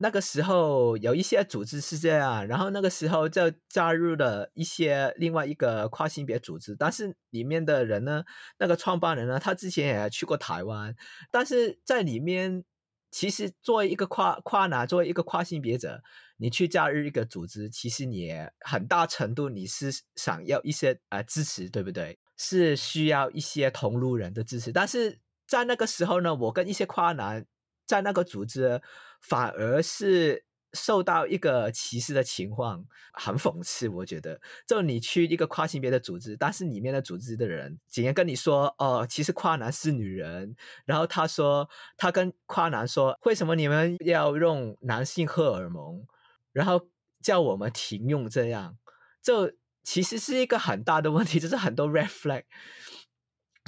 [0.00, 8.22] 那个时候有一些组织是这样，然后那个时候就加入了一些另外一个跨性别组织，但是里面的人呢，
[8.58, 10.94] 那个创办人呢，他之前也去过台湾，
[11.32, 12.64] 但是在里面，
[13.10, 16.00] 其实作为一个跨跨男，作为一个跨性别者，
[16.36, 22.20] 你去加入一个组织，其实你也很大程度你是想要一些呃支持，对不对？
[22.36, 25.18] 是需要一些同路人的支持，但是
[25.48, 27.44] 在那个时候呢，我跟一些跨男。
[27.88, 28.82] 在那个组织，
[29.20, 30.44] 反而是
[30.74, 33.88] 受到一个歧视的情况，很讽刺。
[33.88, 40.54] 我觉得，就你去一个跨性别的组织，但是里面的组织的人竟然跟你说：“哦，其实跨男是女人。”
[40.84, 46.06] 然后他说，他跟跨男说：“为什么你们要用男性荷尔蒙？”
[46.52, 46.88] 然后
[47.22, 48.76] 叫我们停用这样，
[49.22, 49.52] 就
[49.82, 52.44] 其实是一个很大的问题，就是很多 red flag。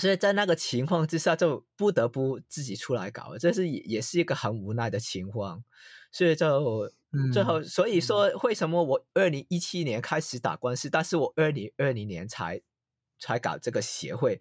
[0.01, 5.63] 所以在那个情况之下，就不得不自己出来搞，这是也也是一个很无奈的情况。
[6.11, 6.91] 所以就
[7.33, 12.61] 最后，所以说为什么我二零一七年开始打官司，但是我二零二零年才
[13.19, 14.41] 才搞这个协会，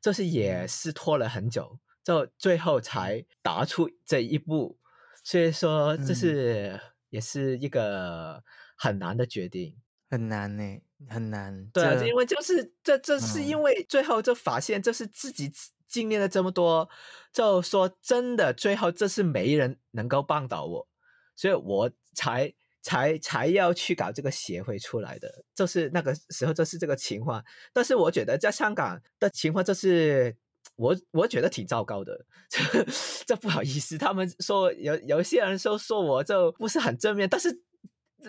[0.00, 4.78] 就是也是拖了很久，就最后才打出这一步。
[5.24, 8.44] 所以说，这是也是一个
[8.76, 9.76] 很难的决定，
[10.10, 10.82] 很难呢。
[11.08, 15.50] 很难，对啊，因为就是这，这是因为最后就发现，就是自己
[15.86, 16.88] 经历了这么多，嗯、
[17.32, 20.86] 就说真的，最后这是没人能够帮到我，
[21.34, 22.52] 所以我才
[22.82, 27.42] 才才要去搞这个协会出来的，就是那个时候就是这个情况。
[27.72, 30.36] 但是我觉得在香港的情况就是
[30.76, 32.86] 我我觉得挺糟糕的， 这
[33.24, 37.62] 这不好意思，他们说有有些人说说我就不是很正面，但是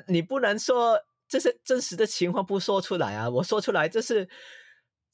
[0.07, 0.97] 你不能说。
[1.31, 3.29] 这是真实的情况，不说出来啊！
[3.29, 4.27] 我说出来，这是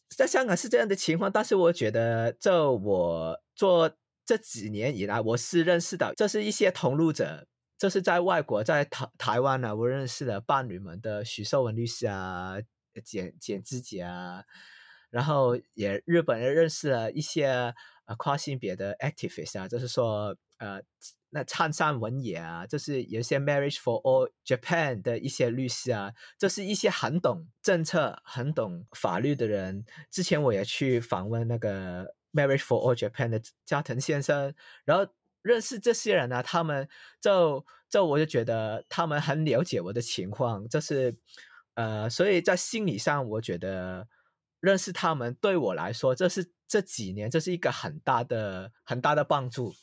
[0.09, 1.31] 在香港是这样的情况。
[1.31, 3.95] 但是我觉得，就我做
[4.25, 7.45] 这几年以来，我是认识到，这是一些同路者，
[7.77, 12.55] 这是在外国，在台台湾呢，我认识了伴侣们的许寿文律师啊，
[13.05, 14.43] 简简自己啊，
[15.11, 17.75] 然后也日本人认识了一些
[18.17, 20.81] 跨性别的 activist 啊，就是说呃。
[21.29, 29.85] 那灿山文也啊，就是有些 Marriage for All Japan 的一些律师啊，就是一些很懂政策、很懂法律的人。
[30.09, 34.53] 之前我也去访问那个 Marriage for All Japan 的加藤先生，
[34.85, 35.05] 然后
[35.41, 36.87] 认识这些人呢、他们
[37.19, 41.17] 就就我就觉得他们很了解我的情况，就是
[41.73, 44.07] 呃，所以在心理上，我觉得
[44.61, 49.75] 认识他们对我来说，这是这几年这是一个很大的很大的帮助。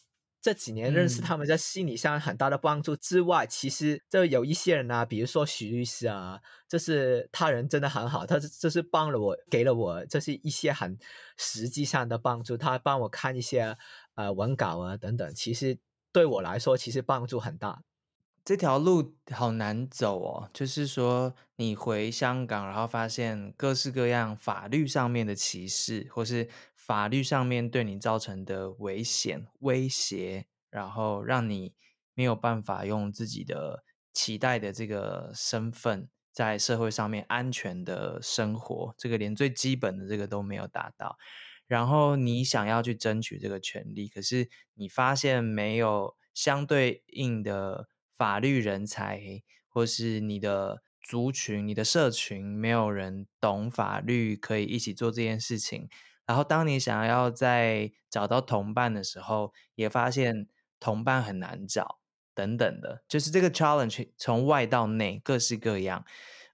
[0.45, 6.38] 这几年认识他们，在心理上很大的帮助之外，嗯、其实就有一些人啊，比如说许律师啊，
[6.68, 10.99] 就是他人真的很好，他就是帮了我，给了我这是一些很
[11.38, 13.74] 实际上的帮助，他帮我看一些
[14.16, 15.78] 呃文稿啊等等，其实
[16.12, 17.80] 对我来说其实帮助很大。
[18.45, 26.47] 这条路好难走哦，就是说你回香港，然后发现各式各样法律上面的歧视，或是。
[26.87, 31.72] 法律上面对你造成的危险、威胁，然后让你
[32.12, 41.16] 没有办法用自己的期待的这个身份在社会上面安全的生活，这个连最基本的这个都没有达到。
[41.66, 55.89] 然后你想要去争取这个权利，可是你发现没有相对应的法律人才，或是你的族群、你的社群，没有人懂法律，可以一起做这件事情。
[56.27, 60.49] 然后，当你想要再找到同伴的时候，也发现
[60.81, 61.99] 同伴很难找，
[62.35, 66.05] 等等的，就是这个 challenge 从外到内各式各样。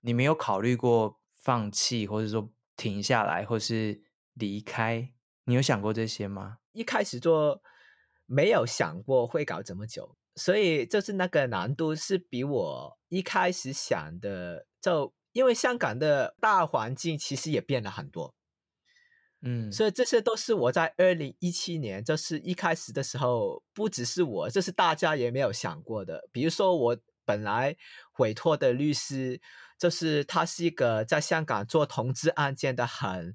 [0.00, 4.02] 你没有考虑过放弃，或者说停下来，或是
[4.34, 5.12] 离开？
[5.44, 6.58] 你有想过这些吗？
[6.72, 7.62] 一开始做
[8.26, 18.34] 没有想过会搞这么久，所以就是那个难度是比我一开始想的，就因为香港的大环境其实也变了很多。
[19.42, 26.28] 嗯，所以这些都是我在二零一七年，就是一开始的时候，不只是我，这是大家也没有想过的。
[26.30, 27.74] 比如说，我本来
[28.18, 29.40] 委托的律师，
[29.78, 33.34] 就是他是一个在香港做同志案件的很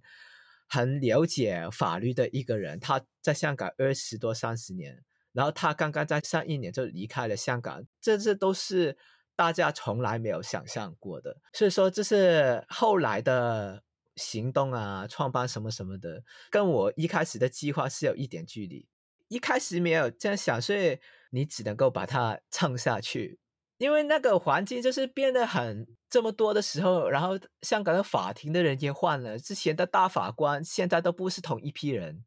[0.68, 8.96] 很了解法律的一个人，他在香港二十多三十年，然后他刚刚在上一年就离开了香港，这这都是
[9.36, 11.38] 大家从来没有想象过的。
[11.52, 13.82] 所以说，这是后来的。
[14.16, 18.88] 行动啊，创办什么什么的，跟我一开始的计划是有一点距离。
[19.28, 21.00] 一开始没有这样想，所以
[21.32, 23.40] 你只能够把它撑下去。
[23.78, 32.24] 因为那个环境就是变得很这么多的时候，然后香港的法庭的人也换了，之前的大法官现在都不是同一批人。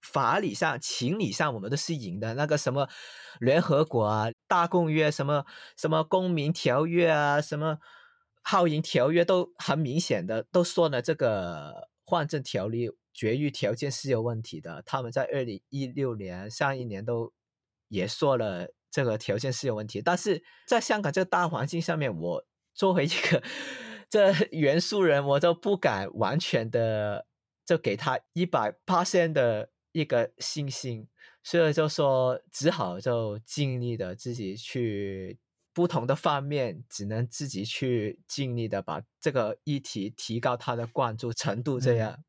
[0.00, 2.34] 法理上、情理上，我们都是赢的。
[2.34, 2.88] 那个什么
[3.40, 5.44] 联合国啊、大公约、什么
[5.76, 7.78] 什么公民条约啊、什么。
[8.48, 14.84] 好银条约都很明显的都说了，这个换证条例绝育条件是有问题的。
[14.86, 17.32] 他们在二零一六年上一年都
[17.88, 20.00] 也说了这个条件是有问题。
[20.00, 23.42] 但是在香港这个大环境上面，我作为一个
[24.08, 27.26] 这元素人，我都不敢完全的
[27.64, 31.08] 就给他一百 percent 的一个信心，
[31.42, 35.40] 所以就说只好就尽力的自己去。
[35.76, 42.12] 不同的方面，只能自己去尽力的把这个议题提高它的关注程度，这样。
[42.12, 42.24] 嗯。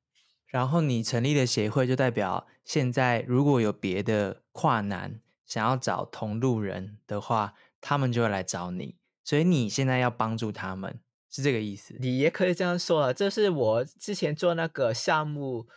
[0.48, 8.98] 然后你成立的协会，就代表现在如果有别的跨男想要找同路人的话，他们就会来找你。
[9.24, 11.96] 所以你现在要帮助他们，是这个意思？
[12.02, 15.68] 你也可以这样说啊，这是我之前做那个项目，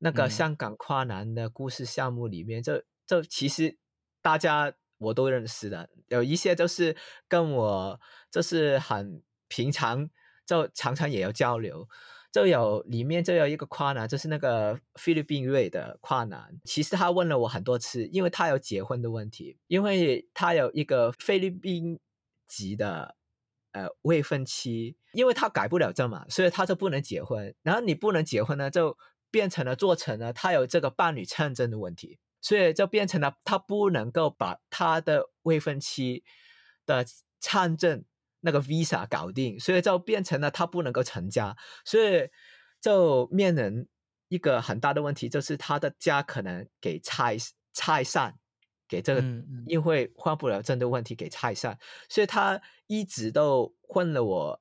[0.00, 3.78] 那个香港跨男的故事项目里面，就、嗯、就其实
[4.20, 6.96] 大家我都认识的，有一些就是
[7.28, 10.08] 跟我就是很平常，
[10.46, 11.88] 就常常也有交流。
[12.32, 16.60] 就有里面就有一个跨男，就是那个菲律宾裔的跨男。
[16.64, 22.00] 其实他问了我很多次，因为他有结婚的问题，因为他有一个菲律宾
[22.48, 23.14] 籍的
[23.70, 27.54] 呃未婚妻，因为他改不了证嘛，所以他就不能结婚。
[27.62, 28.98] 然后你不能结婚呢，就
[29.30, 36.22] 变成了做成了他有这个伴侣签证的问题，所以就变成了他不能够把他的未婚妻
[36.84, 37.04] 的
[37.40, 38.04] 参证。
[38.46, 42.28] 那个 visa 搞定，所以就变成了他不能够成家，所以
[42.78, 43.88] 就面临
[44.28, 47.38] 一个很大的问题，就是他的家可能给拆
[47.72, 48.38] 拆散，
[48.86, 49.24] 给这个
[49.66, 51.78] 因为换不了证的问题给拆散，
[52.10, 54.60] 所以他一直都混了我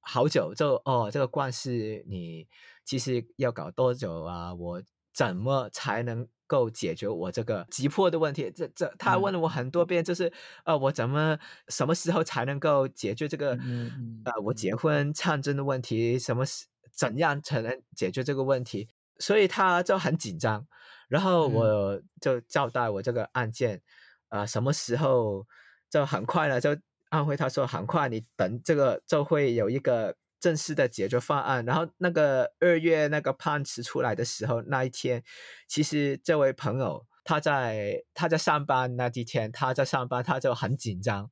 [0.00, 1.70] 好久，就哦这个官司
[2.08, 2.48] 你
[2.86, 4.54] 其实要搞多久啊？
[4.54, 4.82] 我
[5.12, 6.26] 怎么才能？
[6.46, 10.32] 够解决我这个急迫的问题，这这他问了我很多遍，就是、嗯、
[10.66, 11.38] 呃，我怎么
[11.68, 16.44] 什么时候才能够解决这个、嗯、呃，我结婚参证的问题，什么
[16.92, 18.88] 怎样才能解决这个问题？
[19.18, 20.66] 所以他就很紧张，
[21.08, 23.82] 然后我就交代我这个案件，
[24.28, 25.46] 啊、嗯呃，什么时候
[25.90, 26.76] 就很快了，就
[27.08, 30.16] 安徽他说很快，你等这个就会有一个。
[30.44, 35.24] 正式的解决方案，然后那个二月那个判词出来的时候，那一天，
[35.66, 41.30] 其实这位朋友他在他在上班那几天，他在上班，他就很紧张，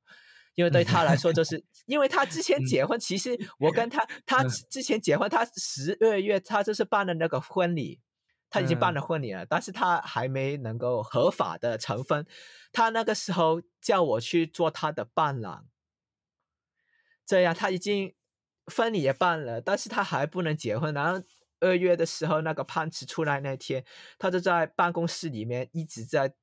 [0.55, 8.01] 因为对他来说，就是因为他之前结婚，其实我跟他他之前结婚，他十二月他就是办了那个婚礼，
[8.49, 12.25] 他已经办了婚礼了，但是他还没能够合法的成婚，
[12.73, 15.67] 他那个时候叫我去做他的伴郎，
[17.27, 18.15] 这样他已经。
[18.67, 20.95] 婚礼也办了，但是他还不能结婚。
[20.95, 21.23] 然后
[21.61, 23.85] 二月的时候，那个判词出来那天，
[24.19, 26.35] 他就在办公室里面一直在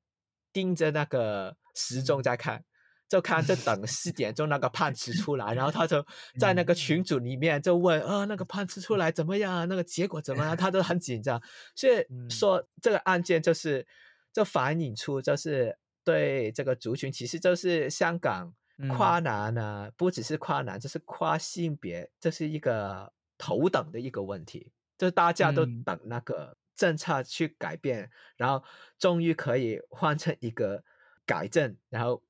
[0.52, 2.64] 盯着那个时钟在看，
[3.08, 5.54] 就看就等四点钟那个判词出来。
[5.54, 6.04] 然后他就
[6.38, 9.68] 在那个群组里面就问啊，那个判词出来怎么样？
[9.68, 10.56] 那个结果怎么样？
[10.56, 11.40] 他都很紧张。
[11.74, 13.86] 所以说这个案件就是
[14.32, 18.54] 就反映出就是对这个族群，其实就是香港。
[18.88, 28.64] 跨男呢，嗯、不只是跨男，这是跨性别，这是一个头等的一个问题，就是大家都等那个政策去改变，嗯、然后
[28.98, 30.82] 终于可以换成一个
[31.26, 32.22] 改正，然后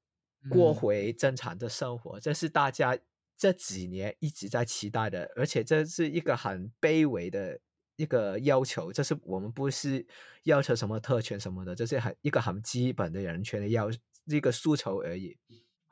[0.49, 2.99] 过回正常的生活，嗯、这是大家
[3.37, 7.61] 这几年一直在期待的，而且这是一个很卑微的
[7.97, 10.07] 一个要求，这是我们不是
[10.45, 13.89] 要求什么特权什么的，这是很一个很基本的人权的要
[14.25, 15.39] 一个诉求而已。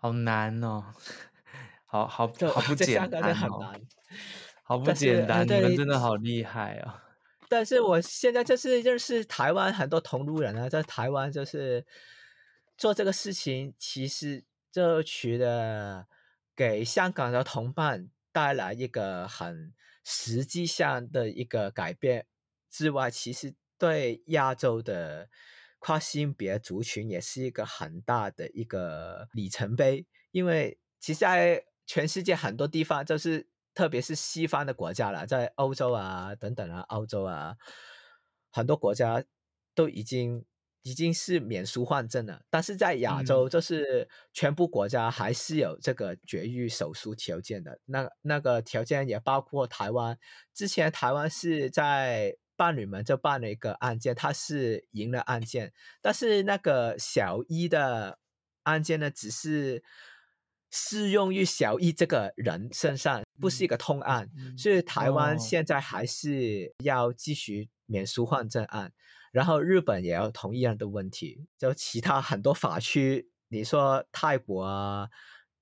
[0.00, 0.84] 好难哦，
[1.84, 3.74] 好好好不简单哦，
[4.62, 6.94] 好不简单，你们真的好厉害哦。
[7.50, 11.84] 但是我现在就是认识台湾很多同路人啊，在台湾就是
[12.76, 16.06] 做这个事情，其实就觉得
[16.54, 19.74] 给香港的同伴带来一个很
[20.04, 22.26] 实际上的一个改变
[22.70, 25.28] 之外，其实对亚洲的。
[25.80, 37.56] 跨性别族群也是一个很大的一个里程碑，因为其实在全世界很多地方，就是特别是西方的国家啦，在欧洲啊等等啊，澳洲啊，
[38.50, 39.22] 很多国家
[39.74, 40.44] 都已经
[40.82, 50.18] 已经是免术换证了，但是在亚洲，就是全部国家还是有这个绝育手术条件的，那那个条件也包括台湾，
[50.52, 52.36] 之前台湾是在。
[52.58, 58.18] 伴侣们就办了一个案件，他是赢了案件，但是那个小一的
[58.64, 59.84] 案件呢，只是
[60.72, 68.92] 适用于小一这个人身上，不是一个通案，嗯、所以台湾现在还是要继续免术换证案，哦、
[69.30, 75.08] 然后日本也要同样的问题，就其他很多法区，你说泰国啊。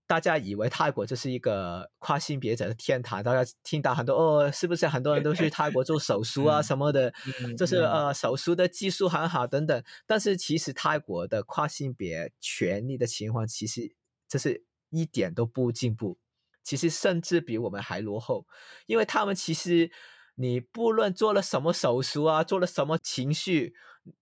[0.07, 7.13] 大家以为泰国就是一个跨性别者的天堂，大家听到很多哦，是不是很多人都去泰国做手 术啊什么的？
[7.59, 9.83] 就是呃手术的技术很好等等。
[10.07, 13.95] 但是其实泰国的跨性别权利的情况，其实
[14.29, 16.19] 就是一点都不进步，
[16.63, 18.47] 其实甚至比我们还落后。
[18.87, 19.91] 因为他们其实
[20.37, 23.75] 你不论做了什么手术啊，做了什么情绪，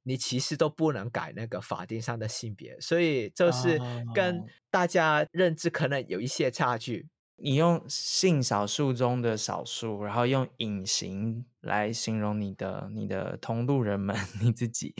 [0.03, 3.81] 你其实都不能改那个法定上的性别，所以就是
[4.15, 7.09] 跟大家认知可能有一些差距。
[7.37, 14.95] 你用性少数中的少数，然后用隐形来形容你的你的同路人们， 你自己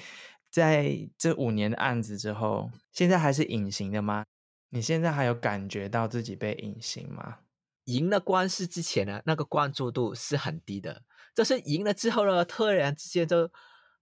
[0.51, 4.25] 在这五年的案子之后，现在还是隐形的吗？
[4.71, 7.39] 你现在还有感觉到自己被隐形吗？
[7.85, 11.03] 赢了官司之前呢，那个关注度是很低的，
[11.37, 13.49] 就是赢了之后呢，突然之间就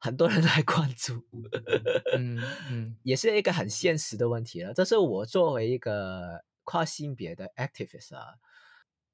[0.03, 1.25] 很多人来关注，
[2.19, 2.39] 嗯
[2.69, 4.75] 嗯，也是一个很现实的问题了。
[4.75, 6.45] 这是我作为一个。
[6.65, 8.35] 跨性别的 activist 啊，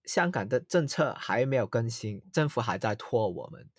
[0.05, 3.71] 香港的政策还没有更新，政府还在拖我们，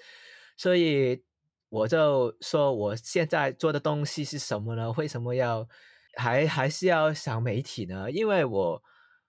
[0.57, 1.23] 所以
[1.69, 4.91] 我就说我现在做的东西是什么呢？
[4.93, 5.69] 为什么要
[6.15, 8.09] 还还是要想媒体呢？
[8.09, 8.83] 因为我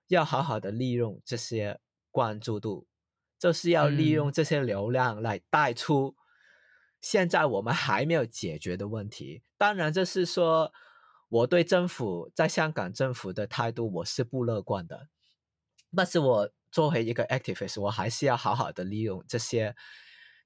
[0.08, 1.78] 要好好的利用这些
[2.10, 2.86] 关注度，
[3.38, 6.16] 就是要利用这些流量来带出
[7.00, 9.42] 现在我们还没有解决的问题。
[9.56, 10.72] 当然，就是说。
[11.30, 15.06] 我对政府在香港政府的态度我是不乐观的，
[15.94, 19.76] 但是我作为一个 activist，我还是要好好的利用这些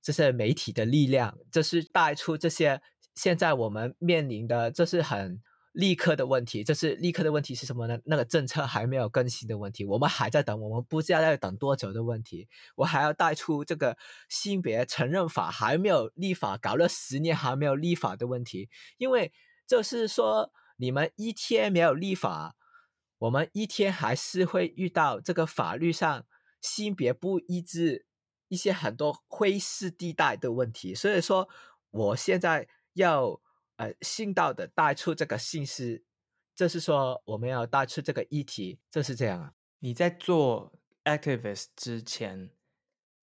[0.02, 2.82] 这些媒体的力量，就是带出这些
[3.14, 5.40] 现在我们面临的这是很
[5.74, 6.64] 立刻的问题。
[6.64, 7.98] 这是立刻的问题是什么呢？
[8.06, 12.48] 那个政策还没有更新的问题，我们还在等，我们不知道要等多久的问题。
[12.76, 13.98] 我还要带出这个
[14.30, 19.30] 性别承认法还没有立法，搞了十年还没有立法的问题，因为
[19.66, 20.50] 就是说。
[20.76, 22.56] 你们一天没有立法，
[23.18, 26.26] 我们一天还是会遇到这个法律上
[26.60, 28.06] 性别不一致，
[28.48, 30.92] 一些很多灰色地带的问题。
[30.92, 31.48] 所以说，
[31.92, 33.40] 我现在要
[33.76, 36.04] 呃，信道的带出这个信息，
[36.54, 39.54] 就是说我们要带出这个议题，就是这样啊。
[39.80, 40.72] 你在做
[41.04, 42.50] activist 之前，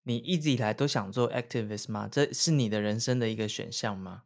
[0.03, 2.07] 你一直以来都想做 activist 吗？
[2.11, 4.23] 这是你的人生的一个选项吗？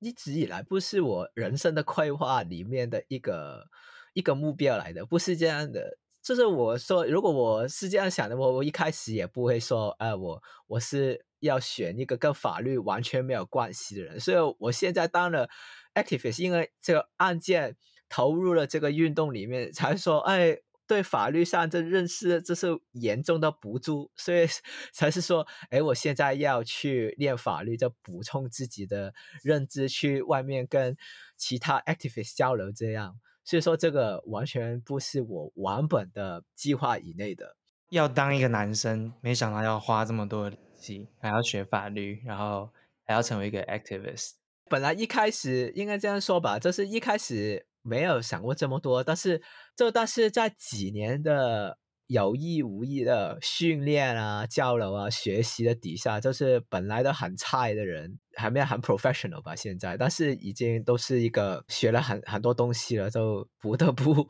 [0.00, 3.68] 一直以来不是我人生的规划里面的一个
[4.12, 5.98] 一个目标来的，不是这样的。
[6.24, 14.18] 就是我说，如果我是这样想的，我我一开始也不会说，呃，我我是要选一个跟法律完全没有关系的人。
[14.18, 15.50] 所以我现在当了
[15.94, 17.76] activist，因为这个案件
[18.08, 20.58] 投入了这个运动里面，才说，哎。
[20.86, 24.46] 对法律上这认识，这是严重的不足，所以
[24.92, 30.94] 才是说，哎，我现在要去练法律，就补充自己的认知，去外面跟
[31.38, 33.16] 其他 activist 交流，这样。
[33.44, 37.56] 所以说，这个完全不是我原本的计划以内的。
[37.90, 42.70] 要当一个男生，没想到要花这么多力气，还要学法律，然后
[43.04, 44.32] 还要成为一个 activist。
[44.68, 47.66] 本来一开始应该这样说吧，就是一开始。
[47.86, 49.42] 没有想过这么多，但是
[49.76, 51.76] 就但是在几年的
[52.06, 59.56] 有意无意的训练啊、交流啊、学习的底下，就是本来都很菜的人，还没有很 professional 吧？
[59.56, 64.28] 现在，但是已经都是一个学了很很多东西了，就不得不，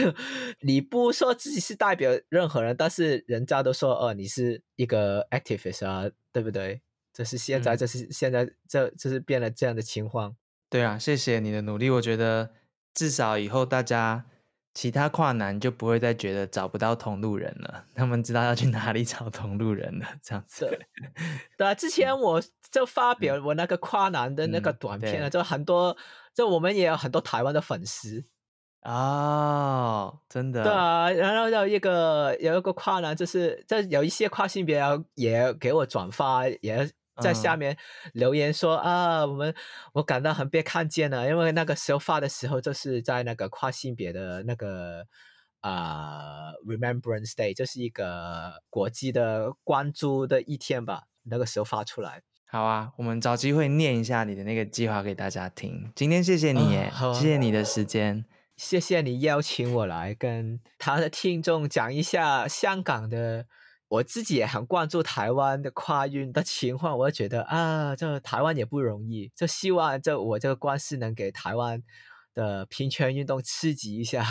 [0.62, 6.80] 你不说自己是代表任何人，但是人家都说哦，你是一个 activist 啊，对不对？
[7.12, 10.36] 这是现在，这是现在，这这是变了这样的情况。
[10.68, 12.50] 对啊，谢谢你的努力，我觉得。
[12.92, 14.26] 至少以后大家
[14.72, 20.06] 其他跨男就不会再觉得找不到同路人了，他们知道要去哪里找同路人了。
[20.22, 20.86] 这样子，对，
[21.58, 22.40] 对啊，之前我
[22.70, 25.96] 就发表我那个跨男的那个短片了，嗯、就很多，
[26.34, 28.24] 就我们也有很多台湾的粉丝
[28.82, 34.80] 哦，真的，对啊，然后有一个有一个跨男，就是这有一些跨性别
[35.14, 36.90] 也给我转发，也。
[37.20, 37.76] 在下面
[38.12, 39.54] 留言说、嗯、啊，我们
[39.92, 45.04] 我感到很被看见了，因为那个时候发的时候就是在那个跨性别的那个
[45.60, 51.04] 啊、呃、Remembrance Day，就是一个国际的关注的一天吧。
[51.24, 55.92] 那个时候发出来，好啊，我们找机会念一下你的那个计划给大家听。
[55.94, 58.24] 今天谢谢你耶，嗯、谢谢你的时间，
[58.56, 63.46] 谢谢你邀请我来跟他的听众讲一下香港的。
[63.90, 71.82] 我自己也很关注台湾的跨运的情况，我觉得啊，这台湾也不容易，就希望这我这个官司能给台湾
[72.32, 74.24] 的平权运动刺激一下，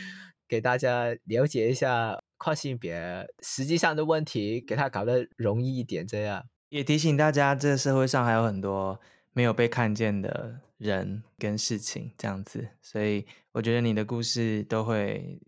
[0.48, 8.98] 给大家了解一下跨性别实际上的问题，给他搞得容易一点，这样也提醒大家，这个社会上还有很多
[9.34, 15.38] 没有被看见的人跟事情，这样子，所以我觉得你的故事都会。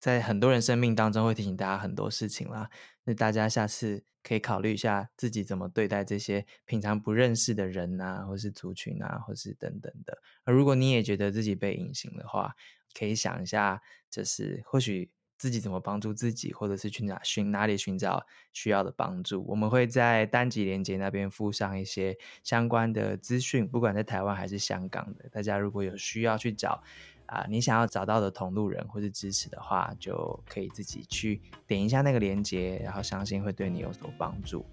[0.00, 2.68] 在很多人生命当中，会提醒大家很多事情啦。
[3.04, 10.18] 那大家下次可以考虑一下自己怎么对待这些平常不认识的人啊，或是族群啊，或是等等的。
[10.44, 12.56] 而如果你也觉得自己被隐形的话，
[12.98, 13.80] 可以想一下，
[14.10, 19.44] 就是或许自己怎么帮助自己，或者是去哪寻哪里寻找需要的帮助。
[19.46, 26.82] 我们会在单集连接那边附上一些相关的资讯，不管在台湾还是香港的，大家如果有需要去找
[27.30, 34.66] 啊、你想要找到的同路人或是支持的话，就可以自己去点一下那个连接，然后相信会对你有所帮助。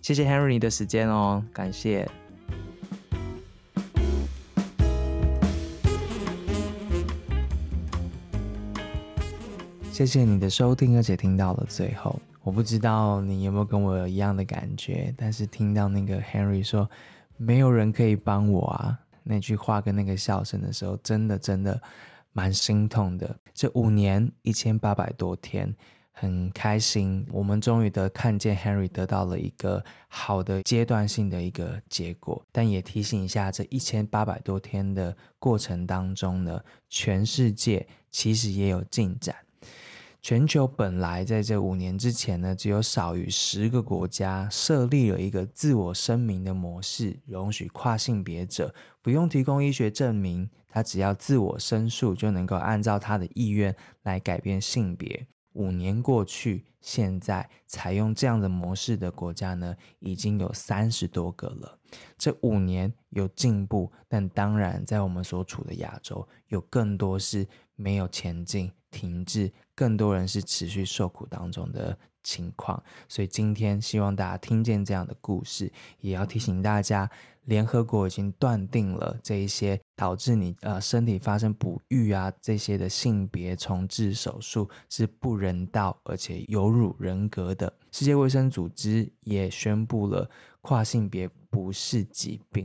[0.00, 2.10] 谢谢 Henry 的时间哦，感谢。
[9.92, 12.20] 谢谢你的收听，而且听到了最后。
[12.42, 16.90] 我不知道你有没有跟我有一样的感觉，但是听到那个 Henry 说
[17.38, 21.80] “没有人可以帮我啊”那句话跟那个笑声的时候，真的真的
[22.32, 23.36] 蛮心痛的。
[23.52, 25.74] 这五年一千八百多天。
[26.14, 39.34] 很开心，我们终于得看见 Henry 得到了一个好的阶段性的一个结果，但也提醒一下，这一千八百多天的过程当中呢，全世界其实也有进展。
[40.22, 55.26] 全球本来在这五年之前呢，只有少于十个国家设立了一个自我声明的模式，容许跨性别者不用提供医学证明，他只要自我申诉就能够按照他的意愿来改变性别。
[55.54, 61.80] 五年过去，现在采用这样的模式的国家呢，已经有三十多个了。
[62.16, 72.82] 这五年有进步，但当然，在我们所处的亚洲，有更多是没有前进、停滞，更多人是持续受苦当中的情况。
[73.08, 77.10] 所以今天希望大家听见这样的故事，也要提醒大家。
[77.46, 87.72] 联合国已经断定了这一些导致你呃身体发生不育啊这些的性别重置手术是不人道而且有辱人格的。
[87.90, 92.64] 世界卫生组织也宣布了跨性别不是疾病。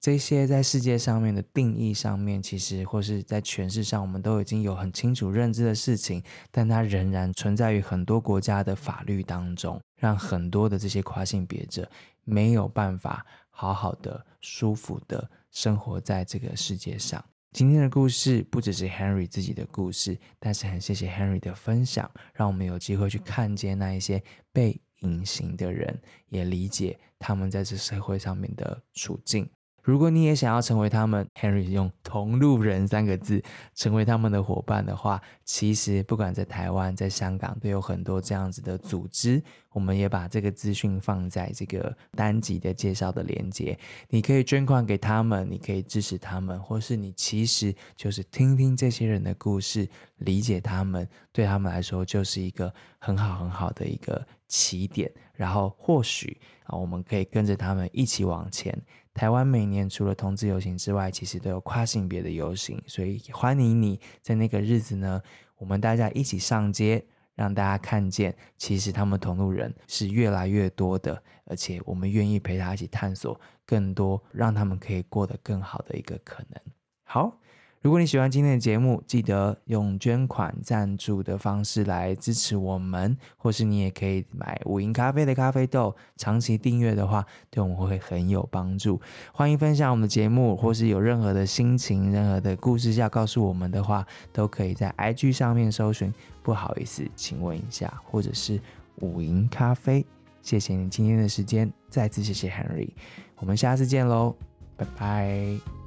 [0.00, 11.90] 这些在世界上面的定义上面，其实或是在诠释上，我们都已经有很清楚认知的事情，但它仍然存在于很多国家的法律当中，让很多的这些跨性别者
[12.24, 13.26] 没有办法。
[13.58, 17.24] 好好的、舒服的生活在这个世界上。
[17.52, 24.22] 今天的故事不只是 Henry 自己的故事，但是很谢谢 Henry 的分享，让我们有机会去看见那一些
[24.52, 29.48] 被隐形的人，也理解他们在这社会上面的处境。
[29.86, 33.40] 如果你也想要成为他们，Henry 用“同路人”三个字
[33.72, 39.40] 成为他们的伙伴的话，其实不管在台湾、在香港，都有很多这样子的组织。
[39.70, 43.78] 我们也把这个资讯放在这个单集的介绍的链接，
[44.08, 55.08] 你可以捐款给他们，你可以支持他们，或是你其实就是听听这些人的故事，理解他们，对他们来说就是一个很好很好的一个起点。
[55.32, 58.76] 然后或许啊，我们可以跟着他们一起往前。
[59.16, 65.22] 台湾每年除了同志游行之外，其实都有跨性别的游行，所以欢迎你在那个日子呢，
[65.56, 67.02] 我们大家一起上街，
[67.34, 76.60] 让大家看见，其实他们同路人是越来越多的，而且我们愿意陪他一起探索更多，让他们可以过得更好的一个可能。
[77.02, 77.40] 好。
[77.86, 89.00] 如果你喜欢今天的节目，记得用捐款赞助的方式来支持我们，或是你也可以买午营咖啡的咖啡豆，长期订阅的话，对我们会很有帮助。
[89.32, 96.12] 欢迎分享我们的节目，或是有任何的心情、任何的故事要告诉我们的话，都可以在 IG 上面搜寻。
[96.42, 98.60] 不好意思，请问一下，或者是
[98.96, 100.04] 午营咖啡。
[100.42, 102.88] 谢谢你今天的时间，再次谢谢 Henry，
[103.36, 104.34] 我们下次见喽，
[104.76, 105.85] 拜拜。